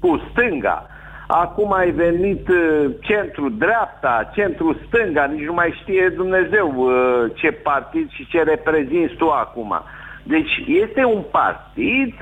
[0.00, 0.86] cu stânga.
[1.26, 8.26] Acum ai venit uh, centru-dreapta, centru-stânga, nici nu mai știe Dumnezeu uh, ce partid și
[8.26, 9.82] ce reprezinți tu acum.
[10.22, 12.14] Deci este un partid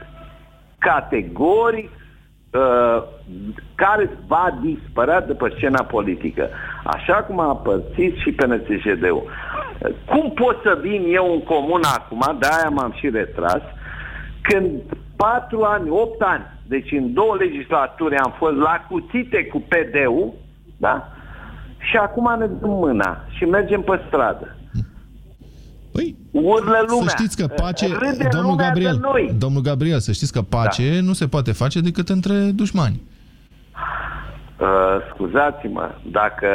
[0.78, 1.90] categoric
[2.50, 3.02] uh,
[3.74, 6.48] care va dispărea după scena politică.
[6.84, 9.22] Așa cum a părțit și PNCJD-ul.
[9.24, 13.62] Uh, Cum pot să vin eu în comun acum, de-aia m-am și retras,
[14.48, 14.70] când
[15.16, 20.32] patru ani, opt ani, deci în două legislaturi am fost la cuțite cu PD-ul,
[20.76, 21.08] da?
[21.78, 24.56] Și acum ne dăm mâna și mergem pe stradă.
[25.92, 27.08] Păi, Urlă lumea.
[27.08, 29.34] Să știți că pace, Râde domnul lumea Gabriel, de noi.
[29.38, 31.00] domnul Gabriel, să știți că pace da.
[31.00, 33.02] nu se poate face decât între dușmani.
[34.60, 34.66] Uh,
[35.12, 36.48] scuzați-mă, dacă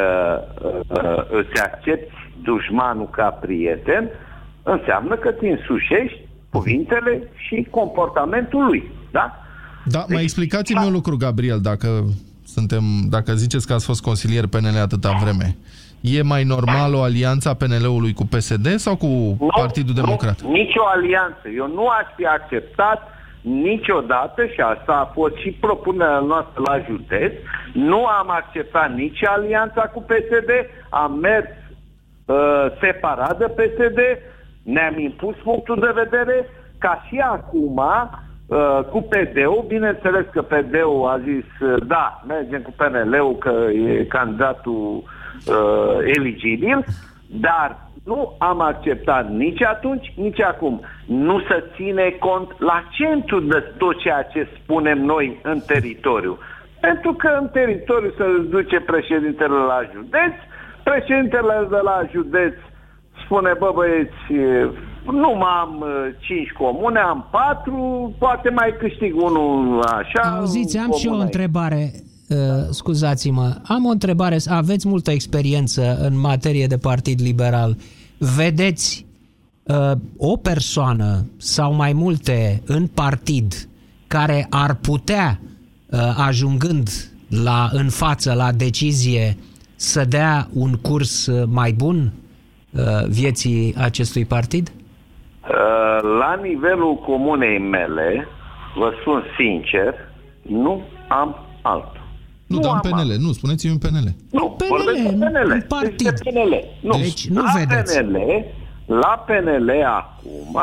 [0.62, 4.08] uh, uh, îți accepti dușmanul ca prieten,
[4.62, 6.20] înseamnă că îți însușești
[6.54, 9.38] cuvintele și comportamentul lui, da?
[9.84, 11.88] Da, mai explicați-mi un lucru, Gabriel, dacă
[12.44, 15.56] suntem, dacă ziceți că ați fost consilier PNL atâta vreme.
[16.00, 20.42] E mai normal o alianță a PNL-ului cu PSD sau cu Partidul Democrat?
[20.42, 21.48] Nu, nici o alianță.
[21.56, 22.98] Eu nu aș fi acceptat
[23.40, 27.32] niciodată, și asta a fost și propunerea noastră la județ,
[27.72, 30.50] nu am acceptat nici alianța cu PSD,
[30.90, 31.48] am mers
[32.24, 33.98] uh, separat de PSD,
[34.64, 36.48] ne-am impus punctul de vedere,
[36.78, 37.82] ca și acum,
[38.46, 44.04] uh, cu PD-ul, bineînțeles că PD-ul a zis, uh, da, mergem cu PNL-ul că e
[44.04, 45.02] candidatul
[45.46, 46.84] uh, eligibil,
[47.26, 50.80] dar nu am acceptat nici atunci, nici acum.
[51.06, 56.38] Nu se ține cont la centru de tot ceea ce spunem noi în teritoriu.
[56.80, 60.34] Pentru că în teritoriu se duce președintele la județ,
[60.82, 62.54] președintele de la județ
[63.24, 64.22] spune, bă băieți,
[65.12, 70.36] nu mai am uh, cinci comune, am patru, poate mai câștig unul așa.
[70.36, 71.24] Auziți, am și o comună.
[71.24, 71.92] întrebare.
[72.28, 72.36] Uh,
[72.70, 74.36] scuzați-mă, am o întrebare.
[74.48, 77.76] Aveți multă experiență în materie de partid liberal.
[78.18, 79.06] Vedeți
[79.62, 83.68] uh, o persoană sau mai multe în partid
[84.06, 85.40] care ar putea,
[85.90, 86.88] uh, ajungând
[87.28, 89.36] la, în față la decizie,
[89.76, 92.23] să dea un curs uh, mai bun uh,
[93.08, 94.68] vieții acestui partid?
[94.68, 98.26] Uh, La nivelul comunei mele,
[98.76, 99.94] vă spun sincer,
[100.42, 102.02] nu am altul.
[102.46, 104.14] Nu, dar în PNL, nu, spuneți-mi în PNL.
[104.30, 105.50] Nu, vorbesc de PNL.
[105.52, 106.08] un partid.
[106.08, 106.54] Deci de PNL.
[106.80, 106.98] Nu.
[106.98, 107.98] Deci nu la vedeți.
[108.02, 108.44] PNL,
[108.86, 110.60] la PNL acum,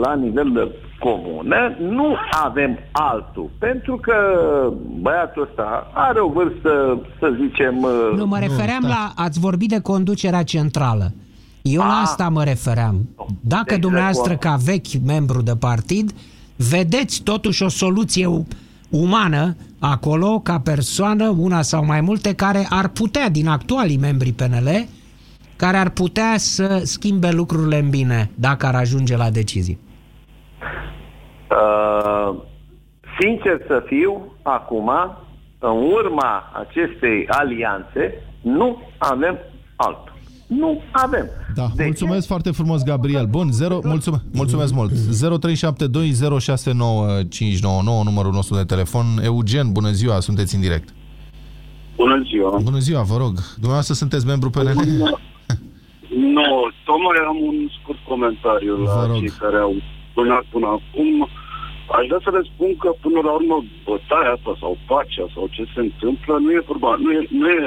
[0.00, 3.50] la nivel de comună, nu avem altul.
[3.58, 4.14] Pentru că
[5.00, 7.82] băiatul ăsta are o vârstă, să zicem...
[7.82, 11.12] uh, Nu, mă refeream la, ați vorbit de conducerea centrală.
[11.72, 13.08] Eu la asta mă refeream.
[13.40, 16.12] Dacă Deci, dumneavoastră, de ca vechi membru de partid,
[16.56, 18.46] vedeți totuși o soluție u-
[18.90, 24.86] umană acolo, ca persoană, una sau mai multe, care ar putea, din actualii membri PNL,
[25.56, 29.78] care ar putea să schimbe lucrurile în bine, dacă ar ajunge la decizie.
[31.50, 32.36] Uh,
[33.20, 34.90] sincer să fiu, acum,
[35.58, 39.38] în urma acestei alianțe, nu avem
[39.76, 40.07] altul.
[40.48, 41.26] Nu avem.
[41.54, 42.26] Da, de mulțumesc ce?
[42.26, 43.26] foarte frumos, Gabriel.
[43.26, 44.92] Bun, zero, mulțumesc, mulțumesc mult.
[44.92, 44.96] 0372069599,
[48.04, 49.04] numărul nostru de telefon.
[49.22, 50.88] Eugen, bună ziua, sunteți în direct.
[51.96, 52.58] Bună ziua.
[52.62, 53.32] Bună ziua, vă rog.
[53.54, 54.80] Dumneavoastră sunteți membru PNL?
[56.36, 56.48] Nu,
[56.84, 59.74] tocmai am un scurt comentariu la cei care au
[60.14, 61.28] sunat până acum.
[61.96, 63.56] Aș vrea să le spun că până la urmă
[63.88, 67.58] bătaia asta sau pacea sau ce se întâmplă nu e vorba, nu, e, nu, e,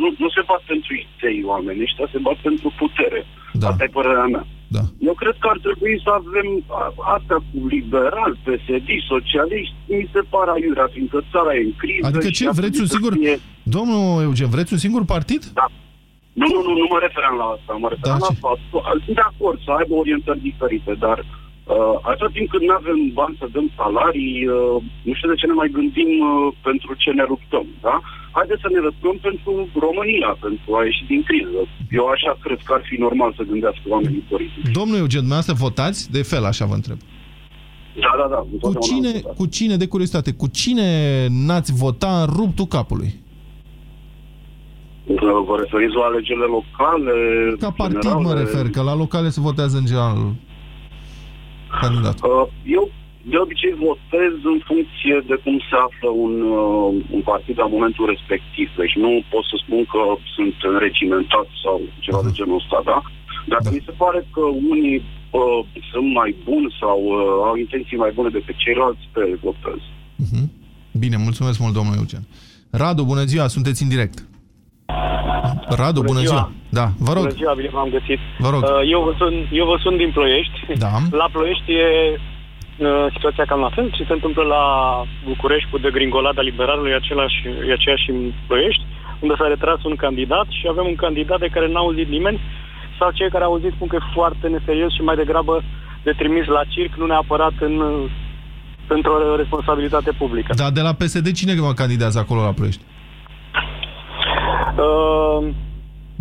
[0.00, 3.20] nu, nu se bat pentru idei oamenii ăștia, se bat pentru putere.
[3.60, 3.66] Da.
[3.68, 4.44] Asta e părerea mea.
[4.76, 4.82] Da.
[5.08, 6.48] Eu cred că ar trebui să avem
[6.80, 12.06] a- astea cu liberal, PSD, socialiști, mi se pare aiurea, fiindcă țara e în criză.
[12.08, 13.12] Adică și ce, ar vreți un trebui să singur...
[13.20, 13.40] fie-
[13.76, 15.42] Domnul Eugen, vreți un singur partid?
[15.60, 15.66] Da.
[16.40, 19.24] Nu, nu, nu, nu mă referam la asta, mă referam Da, la faptul, sunt de
[19.32, 21.18] acord să aibă orientări diferite, dar
[21.64, 25.46] uh, atâta timp când nu avem bani să dăm salarii, uh, nu știu de ce
[25.46, 27.96] ne mai gândim uh, pentru ce ne luptăm, da?
[28.36, 29.52] Haideți să ne luptăm pentru
[29.86, 31.60] România, pentru a ieși din criză.
[31.98, 34.72] Eu așa cred că ar fi normal să gândească oamenii politici.
[34.80, 36.10] Domnul Eugen, dumneavoastră votați?
[36.16, 36.98] De fel, așa vă întreb.
[38.04, 38.36] Da, da, da.
[38.36, 39.36] Cu întotdeauna am cine, votat.
[39.36, 40.88] cu cine, de curiozitate, cu cine
[41.30, 43.10] n-ați vota în ruptul capului?
[45.06, 47.12] Uh, Vă referiți la alegerile locale?
[47.58, 48.40] Ca partid mă generale?
[48.40, 50.16] refer, că la locale se votează în general
[51.80, 52.16] candidat.
[52.22, 52.84] Uh, Eu
[53.32, 58.06] de obicei votez în funcție de cum se află un, uh, un partid la momentul
[58.14, 58.66] respectiv.
[58.82, 60.02] Deci nu pot să spun că
[60.34, 62.98] sunt înregimentat sau ceva de genul ăsta, da?
[63.52, 64.42] Dacă mi se pare că
[64.74, 64.96] unii
[65.40, 69.80] uh, sunt mai buni sau uh, au intenții mai bune decât ceilalți, pe ei votez.
[71.02, 72.24] Bine, mulțumesc mult, domnul Eugen.
[72.70, 74.18] Radu, bună ziua, sunteți în direct.
[75.80, 76.52] Radu, bună, ziua.
[76.78, 77.22] Da, vă rog.
[77.22, 78.20] Bună ziua, bine v-am găsit.
[78.44, 78.62] Vă rog.
[78.62, 80.58] Uh, Eu vă sun, eu vă sun din Ploiești.
[80.84, 80.92] Da.
[81.20, 83.86] La Ploiești e uh, situația cam la fel.
[83.96, 84.64] Ce se întâmplă la
[85.30, 88.84] București cu degringolada liberalului e, același, e aceeași și în Ploiești,
[89.22, 92.40] unde s-a retras un candidat și avem un candidat de care n-a auzit nimeni
[92.98, 95.54] sau cei care au auzit spun că e foarte neserios și mai degrabă
[96.06, 97.74] de trimis la circ, nu neapărat în,
[98.86, 100.50] într-o responsabilitate publică.
[100.54, 102.82] Da, de la PSD cine mă candidează acolo la Ploiești?
[104.84, 105.48] Uh,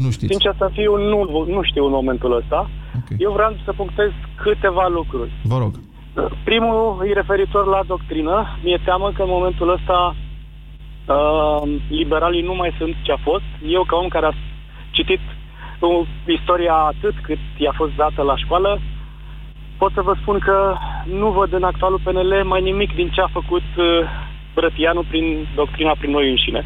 [0.04, 0.32] nu știți.
[0.34, 2.70] Sincer să fiu, nu, nu știu în momentul ăsta.
[2.98, 3.18] Okay.
[3.20, 5.32] Eu vreau să punctez câteva lucruri.
[5.44, 5.74] Vă rog.
[6.44, 8.58] Primul e referitor la doctrină.
[8.64, 13.44] Mi-e teamă că în momentul ăsta uh, liberalii nu mai sunt ce a fost.
[13.68, 14.34] Eu, ca om care a
[14.92, 15.20] citit
[15.80, 18.82] uh, istoria atât cât i-a fost dată la școală,
[19.78, 20.76] pot să vă spun că
[21.20, 23.86] nu văd în actualul PNL mai nimic din ce a făcut uh,
[24.56, 26.66] Brătianu prin doctrina prin noi înșine.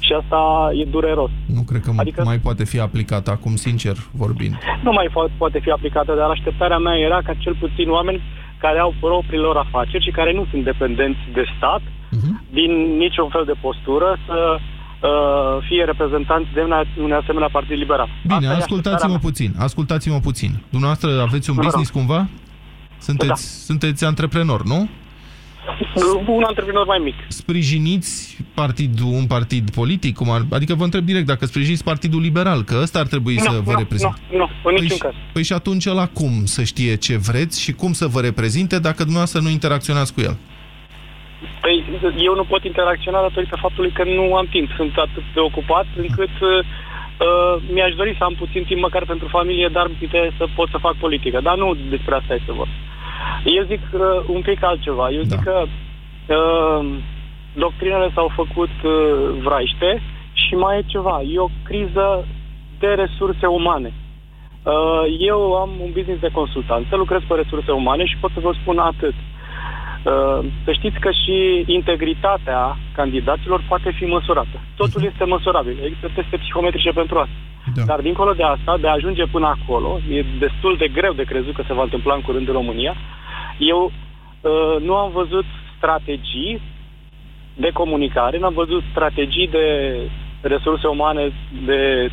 [0.00, 0.40] Și asta
[0.80, 1.30] e dureros.
[1.46, 2.22] Nu cred că adică...
[2.24, 4.54] mai poate fi aplicat acum, sincer vorbind.
[4.82, 8.22] Nu mai po- poate fi aplicată, dar așteptarea mea era ca cel puțin oameni
[8.60, 12.34] care au propriilor afaceri și care nu sunt dependenți de stat, uh-huh.
[12.58, 18.08] din niciun fel de postură, să uh, fie reprezentanți de una- un asemenea partid liberal.
[18.22, 20.50] Bine, Asta e ascultați-mă așteptarea puțin, ascultați-mă puțin.
[20.70, 21.70] Dumneavoastră aveți un Vă rog.
[21.70, 22.28] business cumva?
[22.98, 23.34] Sunteți, Da.
[23.68, 24.88] sunteți antreprenor, nu?
[25.66, 26.34] Mea.
[26.34, 27.14] Un antreprenor mai mic.
[27.28, 30.16] Sprijiniți partidul, un partid politic?
[30.16, 33.40] Cum ar, adică vă întreb direct dacă sprijiniți Partidul Liberal, că ăsta ar trebui Nu,
[33.40, 34.20] să vă nu, reprezinte.
[34.30, 35.12] Nu, nu, în niciun și, caz.
[35.32, 39.00] păi și atunci la cum să știe ce vreți și cum să vă reprezinte dacă
[39.02, 40.36] dumneavoastră nu interacționați cu el?
[41.60, 41.84] Păi,
[42.28, 44.68] eu nu pot interacționa datorită faptului că nu am timp.
[44.76, 46.48] Sunt atât de ocupat încât uh,
[47.26, 50.78] uh, mi-aș dori să am puțin timp măcar pentru familie, dar uite, să pot să
[50.86, 51.40] fac politică.
[51.42, 52.72] Dar nu despre asta este vorba.
[53.44, 55.10] Eu zic uh, un pic altceva.
[55.10, 56.86] Eu zic că uh,
[57.52, 58.92] doctrinele s-au făcut uh,
[59.42, 61.20] vraiște și mai e ceva.
[61.32, 62.26] E o criză
[62.78, 63.92] de resurse umane.
[64.62, 68.52] Uh, eu am un business de consultanță, lucrez pe resurse umane și pot să vă
[68.60, 69.14] spun atât.
[69.14, 74.60] Uh, Să știți că și integritatea candidaților poate fi măsurată.
[74.76, 75.78] Totul este măsurabil.
[75.84, 77.34] Există teste psihometrice pentru asta.
[77.74, 77.82] Da.
[77.82, 81.54] Dar dincolo de asta, de a ajunge până acolo, e destul de greu de crezut
[81.54, 82.94] că se va întâmpla în curând în România.
[83.58, 85.44] Eu uh, nu am văzut
[85.76, 86.60] strategii
[87.56, 89.66] de comunicare, n-am văzut strategii de
[90.40, 91.32] resurse umane
[91.66, 92.10] de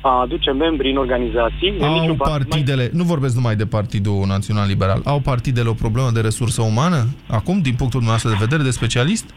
[0.00, 1.74] a aduce membri în organizații.
[1.78, 2.48] în Au niciun partid.
[2.48, 7.06] partidele, nu vorbesc numai de Partidul Național Liberal, au partidele o problemă de resursă umană?
[7.28, 9.34] Acum, din punctul dumneavoastră de vedere, de specialist?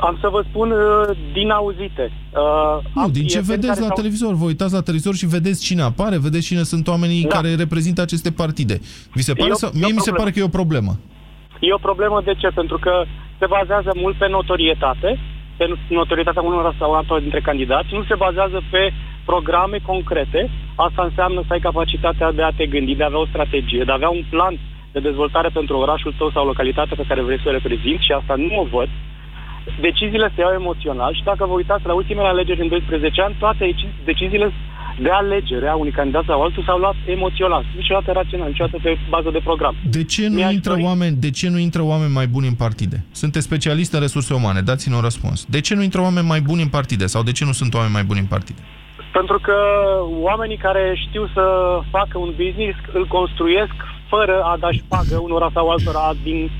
[0.00, 2.04] Am să vă spun uh, din auzite.
[2.12, 4.32] Uh, Nu, am din ce prieteni vedeți care la s-au- televizor?
[4.34, 7.28] Vă uitați la televizor și vedeți cine apare, vedeți cine sunt oamenii Da.
[7.36, 8.76] care reprezintă aceste partide.
[9.16, 9.68] Vi se pare E o- sau...
[9.70, 10.18] e o Mie mi se problemă.
[10.22, 10.92] pare că e o problemă.
[11.60, 12.48] E o problemă de ce?
[12.60, 12.92] Pentru că
[13.38, 15.10] se bazează mult pe notorietate,
[15.58, 18.82] pe notorietatea unor sau altora dintre candidați, nu se bazează pe
[19.24, 20.50] programe concrete.
[20.86, 23.90] Asta înseamnă să ai capacitatea de a te gândi, de a avea o strategie, de
[23.90, 24.54] a avea un plan
[24.92, 28.34] de dezvoltare pentru orașul tău sau localitatea pe care vrei să o reprezinți și asta
[28.36, 28.88] nu o văd.
[29.80, 33.58] Deciziile se iau emoțional și dacă vă uitați la ultimele alegeri în 12 ani, toate
[33.64, 34.52] deci- deciziile
[35.00, 39.30] de alegere a unui candidat sau altul s-au luat emoțional, niciodată rațional, niciodată pe bază
[39.30, 39.74] de program.
[39.90, 42.54] De ce nu Mi-aș intră dori- oameni, de ce nu intră oameni mai buni în
[42.54, 43.04] partide?
[43.12, 45.46] Sunteți specialist în resurse umane, dați-ne un răspuns.
[45.48, 47.92] De ce nu intră oameni mai buni în partide sau de ce nu sunt oameni
[47.92, 48.60] mai buni în partide?
[49.12, 49.54] Pentru că
[50.20, 51.44] oamenii care știu să
[51.90, 53.74] facă un business îl construiesc
[54.08, 56.50] fără a da șpagă unora sau altora din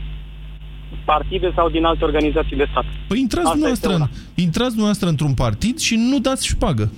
[1.05, 2.84] partide sau din alte organizații de stat.
[3.09, 6.93] Păi intrați Asta dumneavoastră, este în, intrați dumneavoastră într-un partid și nu dați șpagă.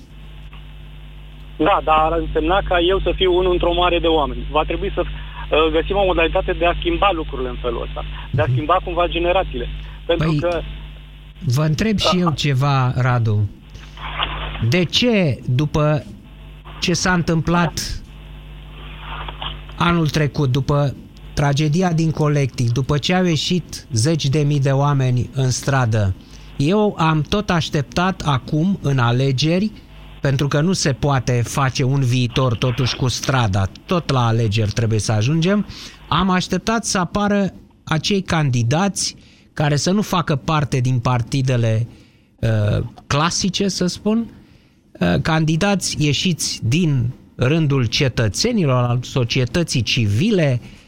[1.57, 4.47] Da, dar ar însemna ca eu să fiu unul într-o mare de oameni.
[4.51, 8.41] Va trebui să uh, găsim o modalitate de a schimba lucrurile în felul ăsta, de
[8.41, 9.67] a schimba cumva generațiile.
[10.05, 10.61] Pentru Păi, că
[11.45, 13.49] Vă întreb și eu ceva, Radu.
[14.69, 16.05] De ce, după
[16.79, 18.01] ce s-a întâmplat
[19.75, 20.95] anul trecut, după
[21.35, 26.15] tragedia din colectiv, după ce au ieșit zeci de mii de oameni în stradă,
[26.57, 29.71] eu am tot așteptat acum, în alegeri,
[30.21, 34.99] pentru că nu se poate face un viitor totuși cu strada, tot la alegeri trebuie
[34.99, 35.65] să ajungem,
[36.09, 39.15] am așteptat să apară acei candidați
[39.53, 41.87] care să nu facă parte din partidele
[42.39, 44.27] uh, clasice, să spun,
[44.99, 50.83] uh, candidați ieșiți din rândul cetățenilor, al societății civile, uh,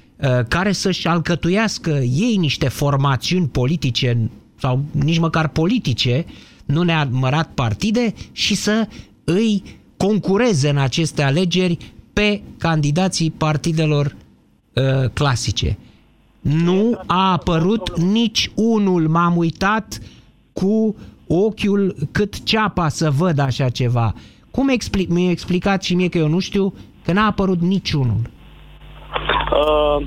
[0.47, 6.25] care să-și alcătuiască ei niște formațiuni politice sau nici măcar politice,
[6.65, 8.87] nu neapărat partide, și să
[9.23, 9.63] îi
[9.97, 11.77] concureze în aceste alegeri
[12.13, 14.15] pe candidații partidelor
[14.73, 15.77] uh, clasice.
[16.41, 19.99] Nu a apărut nici unul, m-am uitat
[20.53, 20.95] cu
[21.27, 24.13] ochiul cât ceapa să văd așa ceva.
[24.51, 26.73] Cum expli- mi-a explicat și mie că eu nu știu
[27.05, 28.29] că n-a apărut niciunul.
[29.51, 30.05] Uh,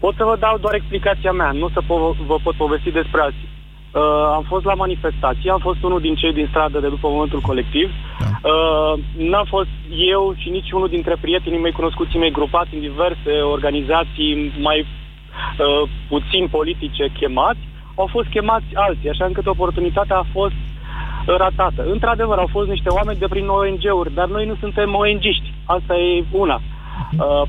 [0.00, 3.48] pot să vă dau doar explicația mea, nu să po- vă pot povesti despre alții.
[3.92, 4.02] Uh,
[4.38, 7.90] am fost la manifestație, am fost unul din cei din stradă de după momentul colectiv.
[8.20, 13.32] Uh, n-am fost eu și nici unul dintre prietenii mei, cunoscuții mei, grupați în diverse
[13.40, 17.58] organizații mai uh, puțin politice chemați,
[17.94, 21.86] au fost chemați alții, așa încât oportunitatea a fost uh, ratată.
[21.90, 25.52] Într-adevăr, au fost niște oameni de prin ONG-uri, dar noi nu suntem ONG-iști.
[25.64, 26.54] Asta e una.
[26.54, 26.77] Uh,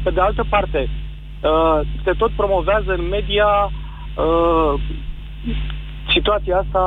[0.04, 0.89] pe de altă parte,
[1.41, 3.47] uh, se tot promovează în media
[4.16, 4.82] uh,
[6.12, 6.84] situația asta,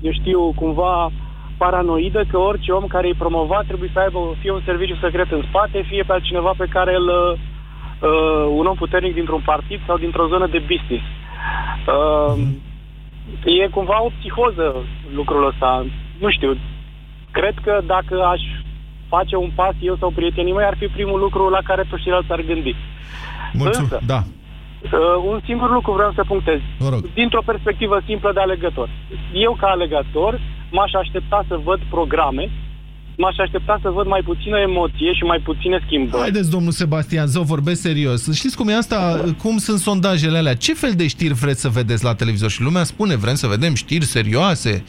[0.00, 1.10] eu știu, cumva
[1.56, 5.42] paranoidă că orice om care îi promova trebuie să aibă fie un serviciu secret în
[5.48, 10.26] spate, fie pe altcineva pe care îl uh, un om puternic dintr-un partid sau dintr-o
[10.26, 11.04] zonă de business.
[11.86, 12.38] Uh,
[13.44, 14.74] e cumva o psihoză
[15.14, 15.86] lucrul ăsta.
[16.18, 16.56] Nu știu,
[17.30, 18.40] cred că dacă aș
[19.08, 22.32] face un pas eu sau prietenii mei, ar fi primul lucru la care toți ceilalți
[22.32, 22.74] ar gândi.
[23.52, 23.92] Mulțumesc.
[23.92, 24.22] Însă, Da.
[24.82, 26.60] Uh, un singur lucru vreau să punctez.
[26.78, 27.02] Vă rog.
[27.14, 28.88] Dintr-o perspectivă simplă de alegător.
[29.32, 30.40] Eu, ca alegător,
[30.70, 32.50] m-aș aștepta să văd programe,
[33.16, 36.22] m-aș aștepta să văd mai puțină emoție și mai puține schimbări.
[36.22, 38.34] Haideți, domnul Sebastian, zău, vorbesc serios.
[38.34, 39.24] Știți cum e asta?
[39.42, 40.54] Cum sunt sondajele alea?
[40.54, 42.50] Ce fel de știri vreți să vedeți la televizor?
[42.50, 44.84] Și lumea spune, vrem să vedem știri serioase,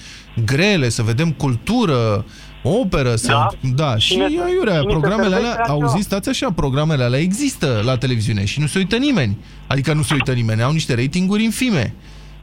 [0.45, 2.25] grele, să vedem cultură,
[2.63, 3.15] operă.
[3.15, 3.27] Să...
[3.27, 3.47] Da.
[3.75, 3.97] da.
[3.97, 5.71] Și, Cine se- aiurea, cine se programele servește alea, așa?
[5.71, 9.37] auziți, stați așa, programele alea există la televiziune și nu se uită nimeni.
[9.67, 11.93] Adică nu se uită nimeni, au niște ratinguri infime.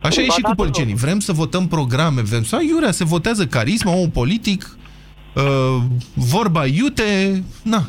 [0.00, 0.94] Așa e Ba și da, cu da, politicienii.
[0.94, 2.56] Vrem să votăm programe, vrem să...
[2.56, 4.76] Aiurea, se votează carisma, om politic,
[5.34, 5.82] uh,
[6.14, 7.84] vorba iute, na,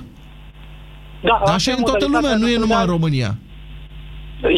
[1.24, 3.38] Da, dar așa e în toată lumea, nu e numai în România.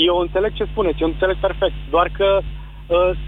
[0.07, 1.75] Eu înțeleg ce spuneți, eu înțeleg perfect.
[1.89, 2.56] Doar că uh,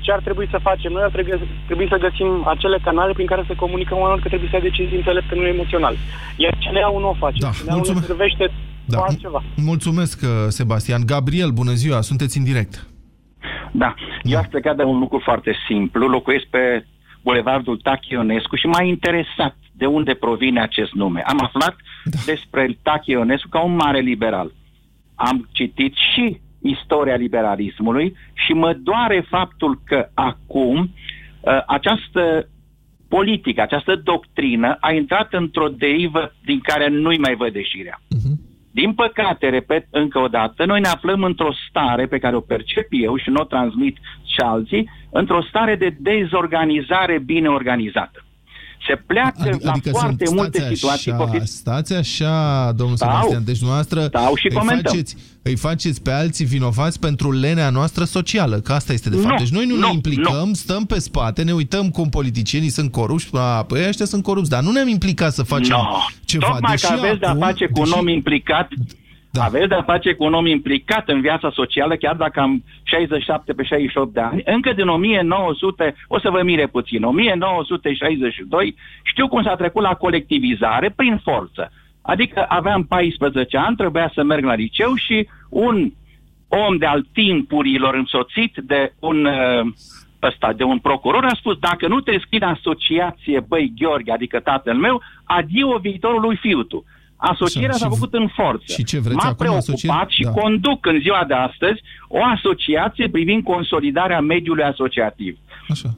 [0.01, 0.91] ce ar trebui să facem?
[0.91, 1.33] Noi ar trebui,
[1.65, 4.97] trebui să găsim acele canale prin care să comunicăm oamenilor că trebuie să ia decizii
[4.97, 5.95] înțelepte, nu emoțional.
[6.37, 7.37] Iar CNA-ul nu o face.
[7.39, 8.05] Da, CNA-ul ne mulțumesc.
[8.05, 8.51] servește
[8.85, 8.97] Da.
[8.97, 9.43] cu altceva.
[9.55, 11.01] Mulțumesc, uh, Sebastian.
[11.05, 12.87] Gabriel, bună ziua, sunteți în direct.
[13.71, 13.93] Da,
[14.23, 16.07] eu aș pleca de un lucru foarte simplu.
[16.07, 16.85] Locuiesc pe
[17.23, 21.21] Bulevardul Tachi Ionescu și m-a interesat de unde provine acest nume.
[21.21, 22.17] Am aflat da.
[22.25, 24.51] despre Tachi Ionescu ca un mare liberal.
[25.15, 32.47] Am citit și istoria liberalismului și mă doare faptul că acum uh, această
[33.07, 38.01] politică, această doctrină a intrat într-o derivă din care nu-i mai văd ieșirea.
[38.71, 42.87] Din păcate, repet încă o dată, noi ne aflăm într-o stare pe care o percep
[42.89, 48.23] eu și nu o transmit și alții, într-o stare de dezorganizare bine organizată.
[48.87, 51.11] Se pleacă Adică, la adică foarte sunt, multe stați situații.
[51.11, 51.55] așa, poftiți?
[51.55, 53.09] stați așa, domnul Stau.
[53.09, 54.91] Sebastian, deci dumneavoastră Stau și îi, comentăm.
[54.91, 59.27] faceți, îi faceți pe alții vinovați pentru lenea noastră socială, că asta este de fapt.
[59.29, 62.91] Nu, deci noi nu, nu, ne implicăm, stăm pe spate, ne uităm cum politicienii sunt
[62.91, 65.83] corupți, a, păi ăștia sunt corupți, dar nu ne-am implicat să facem No.
[66.25, 66.45] ceva.
[66.47, 68.67] Tocmai deși că aveți de-a acum- face cu un deși- om implicat,
[69.31, 69.43] da.
[69.43, 73.63] aveți de-a face cu un om implicat în viața socială, chiar dacă am 67 pe
[73.63, 79.55] 68 de ani, încă din 1900, o să vă mire puțin, 1962, știu cum s-a
[79.55, 81.71] trecut la colectivizare prin forță.
[82.01, 85.91] Adică aveam 14 ani, trebuia să merg la liceu și un
[86.47, 89.67] om de al timpurilor însoțit de un uh,
[90.23, 94.39] ăsta, de un procuror a spus, dacă nu te scrii în asociație, băi Gheorghe, adică
[94.39, 96.85] tatăl meu, adio viitorului fiu tu.
[97.21, 98.73] Asocierea Așa, s-a și- făcut în forță.
[98.73, 100.05] și ce vreți M-a acum, preocupat asociere?
[100.07, 100.31] și Da.
[100.31, 105.37] conduc în ziua de astăzi o asociație privind consolidarea mediului asociativ.
[105.69, 105.89] Așa.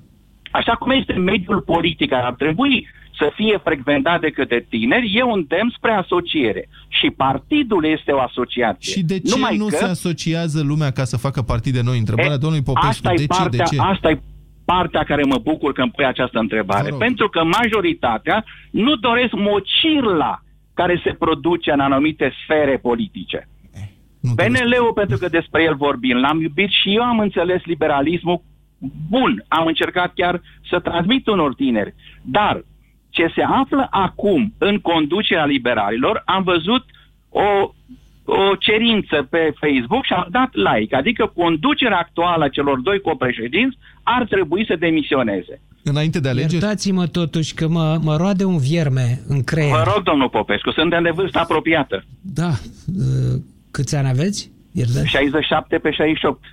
[0.51, 5.24] așa cum este mediul politic care ar trebui să fie frecventat de către tineri, e
[5.24, 6.69] un demn spre asociere.
[6.88, 8.91] Și partidul este o asociație.
[8.93, 9.76] Și de ce Numai nu că...
[9.76, 11.97] se asociază lumea ca să facă partide noi?
[11.97, 13.82] Întrebarea E, domnului Popescu, asta de e ce, partea, de ce?
[13.82, 14.22] Asta e
[14.65, 16.89] partea care mă bucur că îmi pui această întrebare.
[16.99, 20.43] Pentru că majoritatea nu doresc mocirla
[20.82, 23.48] care se produce în anumite sfere politice.
[24.36, 28.42] PNL-ul, pentru că despre el vorbim, l-am iubit și eu am înțeles liberalismul
[29.10, 29.44] bun.
[29.48, 31.94] Am încercat chiar să transmit unor tineri.
[32.22, 32.64] Dar
[33.10, 36.86] ce se află acum în conducerea liberalilor, am văzut
[37.30, 37.72] o,
[38.26, 40.96] o cerință pe Facebook și am dat like.
[40.96, 45.62] Adică conducerea actuală a celor doi copreședinți ar trebui să demisioneze.
[45.84, 46.54] Înainte de alegeri?
[46.54, 49.72] Iertați-mă totuși că mă, mă roade un vierme în creier.
[49.72, 52.04] Vă rog, domnul Popescu, suntem de vârstă apropiată.
[52.22, 52.50] Da.
[52.98, 53.40] Uh,
[53.72, 54.52] Câți ani aveți?
[54.72, 55.08] Iertați.
[55.08, 56.44] 67 pe 68.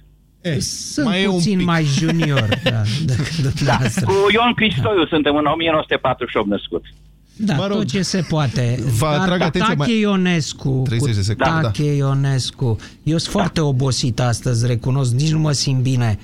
[0.60, 4.04] Sunt mai puțin mai junior da, decât Da, dumneavoastră.
[4.04, 6.84] cu Ion Cristoiu suntem în 1948 născut.
[7.36, 8.78] Da, mă rog, tot ce se poate.
[8.98, 10.82] Vă atrag atenția Tache mai- Ionescu.
[10.84, 11.60] 30 de secunde, da.
[11.60, 12.76] Tache Ionescu.
[13.02, 16.18] Eu sunt foarte obosit astăzi, recunosc, nici nu mă simt bine.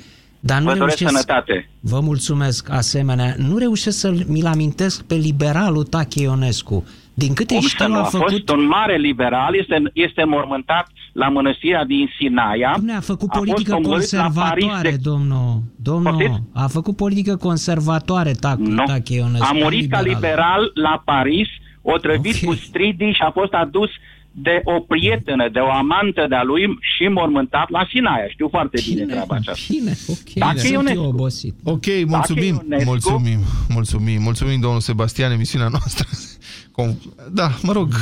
[0.47, 1.68] Dar nu Vă doresc reușesc, sănătate.
[1.80, 3.34] Vă mulțumesc, asemenea.
[3.38, 6.84] Nu reușesc să-l mi-l amintesc pe liberalul Tache Ionescu.
[7.14, 7.95] Din câte Cum să știu, nu?
[7.95, 8.30] a A făcut...
[8.30, 12.74] fost un mare liberal, este, este mormântat la mănăstirea din Sinaia.
[12.78, 15.62] Dom'le, a făcut fost politică omorât la Paris conservatoare, de- domnul.
[15.76, 16.42] Domnul, Poftiți?
[16.53, 18.84] a făcut politică conservatoare Tac, Nu.
[18.84, 19.47] Tache Ionescu.
[19.51, 20.14] A murit ca liberal.
[20.14, 21.49] liberal la Paris,
[21.82, 23.88] otrăvit cu stridii și a fost adus
[24.37, 28.28] de o prietenă, de o amantă de-a lui și mormântat la Sinaia.
[28.28, 29.64] Știu foarte bine, treaba aceasta.
[29.68, 30.32] Bine, ok.
[30.39, 31.03] Tache Sunt Ionescu.
[31.03, 31.55] eu obosit.
[31.62, 32.89] Ok, mulțumim, Ionescu.
[32.91, 36.09] mulțumim, mulțumim, mulțumim, domnul Sebastian, emisiunea noastră.
[36.80, 36.99] Com-
[37.32, 37.95] Da, mă rog,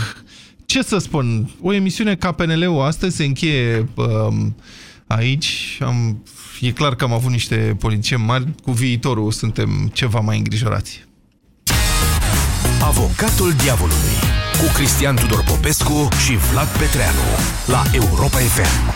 [0.67, 4.57] ce să spun, o emisiune ca PNL-ul astăzi se încheie um,
[5.07, 5.79] aici.
[5.81, 6.23] Am,
[6.61, 11.05] e clar că am avut niște politicieni mari, cu viitorul suntem ceva mai îngrijorați.
[12.85, 14.17] Avocatul diavolului
[14.59, 17.21] cu Cristian Tudor Popescu și Vlad Petreanu
[17.67, 18.95] la Europa FM.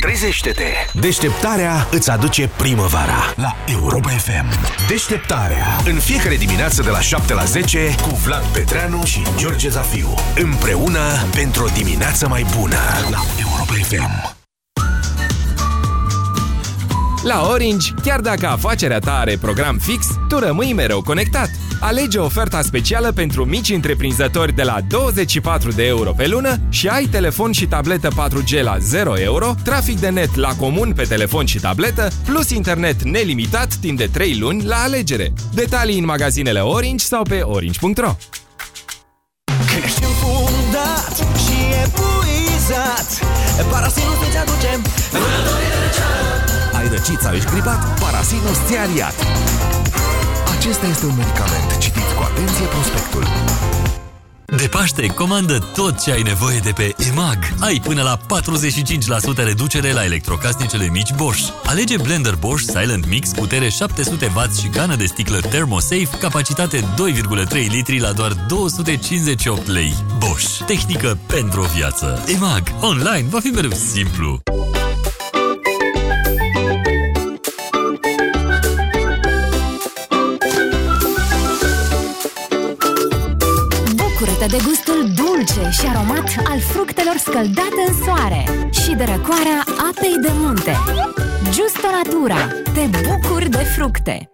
[0.00, 0.98] Trezește-te!
[1.00, 4.46] Deșteptarea îți aduce primăvara la Europa FM.
[4.88, 5.66] Deșteptarea.
[5.84, 10.14] În fiecare dimineață de la 7 la 10 cu Vlad Petreanu și George Zafiu.
[10.36, 12.78] Împreună pentru o dimineață mai bună
[13.10, 14.41] la Europa FM.
[17.22, 21.50] La Orange, chiar dacă afacerea ta are program fix, tu rămâi mereu conectat.
[21.80, 27.04] Alege oferta specială pentru mici întreprinzători de la 24 de euro pe lună și ai
[27.04, 31.58] telefon și tabletă 4G la 0 euro, trafic de net la comun pe telefon și
[31.58, 35.32] tabletă, plus internet nelimitat timp de 3 luni la alegere.
[35.54, 38.16] Detalii în magazinele Orange sau pe orange.ro
[39.84, 43.18] Ești înfundat și epuizat
[43.70, 44.82] Parasinul să-ți aducem
[46.82, 48.00] Ai răcit sau ești gripat?
[48.00, 49.14] Parasinus ți-a aliat.
[50.58, 51.78] Acesta este un medicament.
[51.78, 53.26] Citiți cu atenție prospectul.
[54.56, 57.38] De Paște, comandă tot ce ai nevoie de pe EMAG.
[57.60, 61.52] Ai până la 45% reducere la electrocasnicele mici Bosch.
[61.64, 67.98] Alege blender Bosch Silent Mix, putere 700W și cană de sticlă ThermoSafe, capacitate 2,3 litri
[67.98, 69.94] la doar 258 lei.
[70.18, 70.64] Bosch.
[70.66, 72.24] Tehnică pentru o viață.
[72.26, 72.62] EMAG.
[72.80, 74.42] Online va fi mereu simplu.
[84.42, 90.16] Bucură-te de gustul dulce și aromat al fructelor scăldate în soare și de răcoarea apei
[90.22, 90.76] de munte.
[91.44, 92.46] Justo Natura.
[92.74, 94.30] Te bucuri de fructe.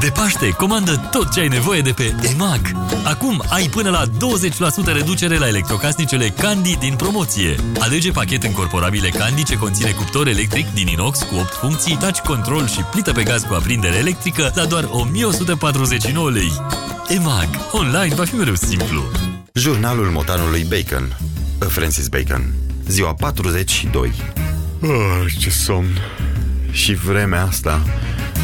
[0.00, 2.60] De Paște, comandă tot ce ai nevoie de pe EMAG.
[3.04, 7.54] Acum ai până la 20% reducere la electrocasnicele Candy din promoție.
[7.78, 12.68] Alege pachet încorporabile Candy ce conține cuptor electric din inox cu 8 funcții, touch control
[12.68, 16.52] și plită pe gaz cu aprindere electrică la doar 1149 lei.
[17.08, 17.48] EMAG.
[17.72, 19.31] Online va fi mereu simplu.
[19.54, 21.16] Jurnalul motanului Bacon.
[21.58, 22.52] Francis Bacon.
[22.88, 24.12] Ziua 42.
[24.82, 25.98] Oh, ce somn.
[26.70, 27.82] Și vremea asta.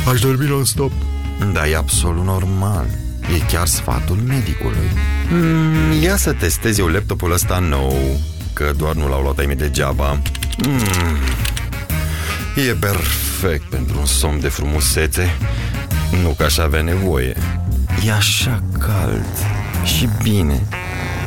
[0.09, 0.93] Aș dormi non-stop.
[1.53, 2.87] Da, e absolut normal.
[3.35, 4.91] E chiar sfatul medicului.
[5.31, 8.21] Mm, ia să testez eu laptopul ăsta nou,
[8.53, 10.23] că doar nu l-au luat ai mei degeaba.
[10.67, 11.19] Mm,
[12.69, 15.37] e perfect pentru un somn de frumusețe.
[16.23, 17.37] Nu că aș avea nevoie.
[18.07, 19.27] E așa cald
[19.85, 20.63] și bine.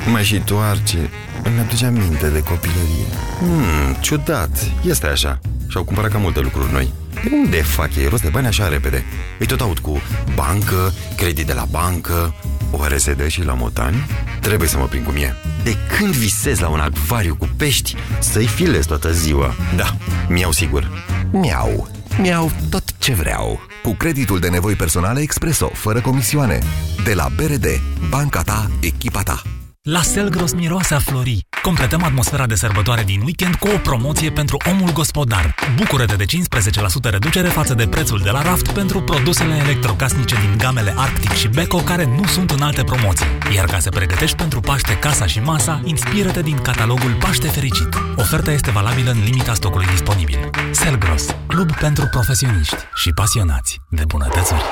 [0.06, 1.10] Mai și toarce.
[1.44, 3.06] Îmi aduce aminte de copilărie.
[3.40, 4.66] Hmm, ciudat.
[4.86, 5.40] Este așa.
[5.68, 6.94] Și-au cumpărat cam multe lucruri noi.
[7.14, 9.04] De unde fac ei rost de bani așa repede?
[9.40, 10.02] Îi tot aud cu
[10.36, 12.36] bancă, credit de la bancă,
[12.72, 14.06] oare se dă și la motani?
[14.40, 15.36] Trebuie să mă prind cum e.
[15.64, 19.56] De când visez la un acvariu cu pești, să-i filez toată ziua.
[19.76, 19.96] Da,
[20.28, 21.06] mi-au sigur.
[21.32, 21.90] Miau.
[22.20, 23.60] Miau tot ce vreau.
[23.84, 26.60] Cu creditul de nevoi personale Expreso, fără comisioane.
[27.04, 27.66] De la BRD,
[28.10, 29.42] banca ta, echipa ta.
[29.90, 31.48] La Selgros miroase a flori.
[31.62, 35.56] Completăm atmosfera de sărbătoare din weekend cu o promoție pentru omul gospodar.
[35.76, 40.94] Bucură-te de 15% reducere față de prețul de la raft pentru produsele electrocasnice din gamele
[40.98, 43.26] Arctic și Beko care nu sunt în alte promoții.
[43.56, 47.96] Iar ca să pregătești pentru Paște casa și masa, inspiră-te din catalogul Paște Fericit.
[48.16, 50.50] Oferta este valabilă în limita stocului disponibil.
[50.72, 54.64] Selgros, club pentru profesioniști și pasionați de bunătățuri.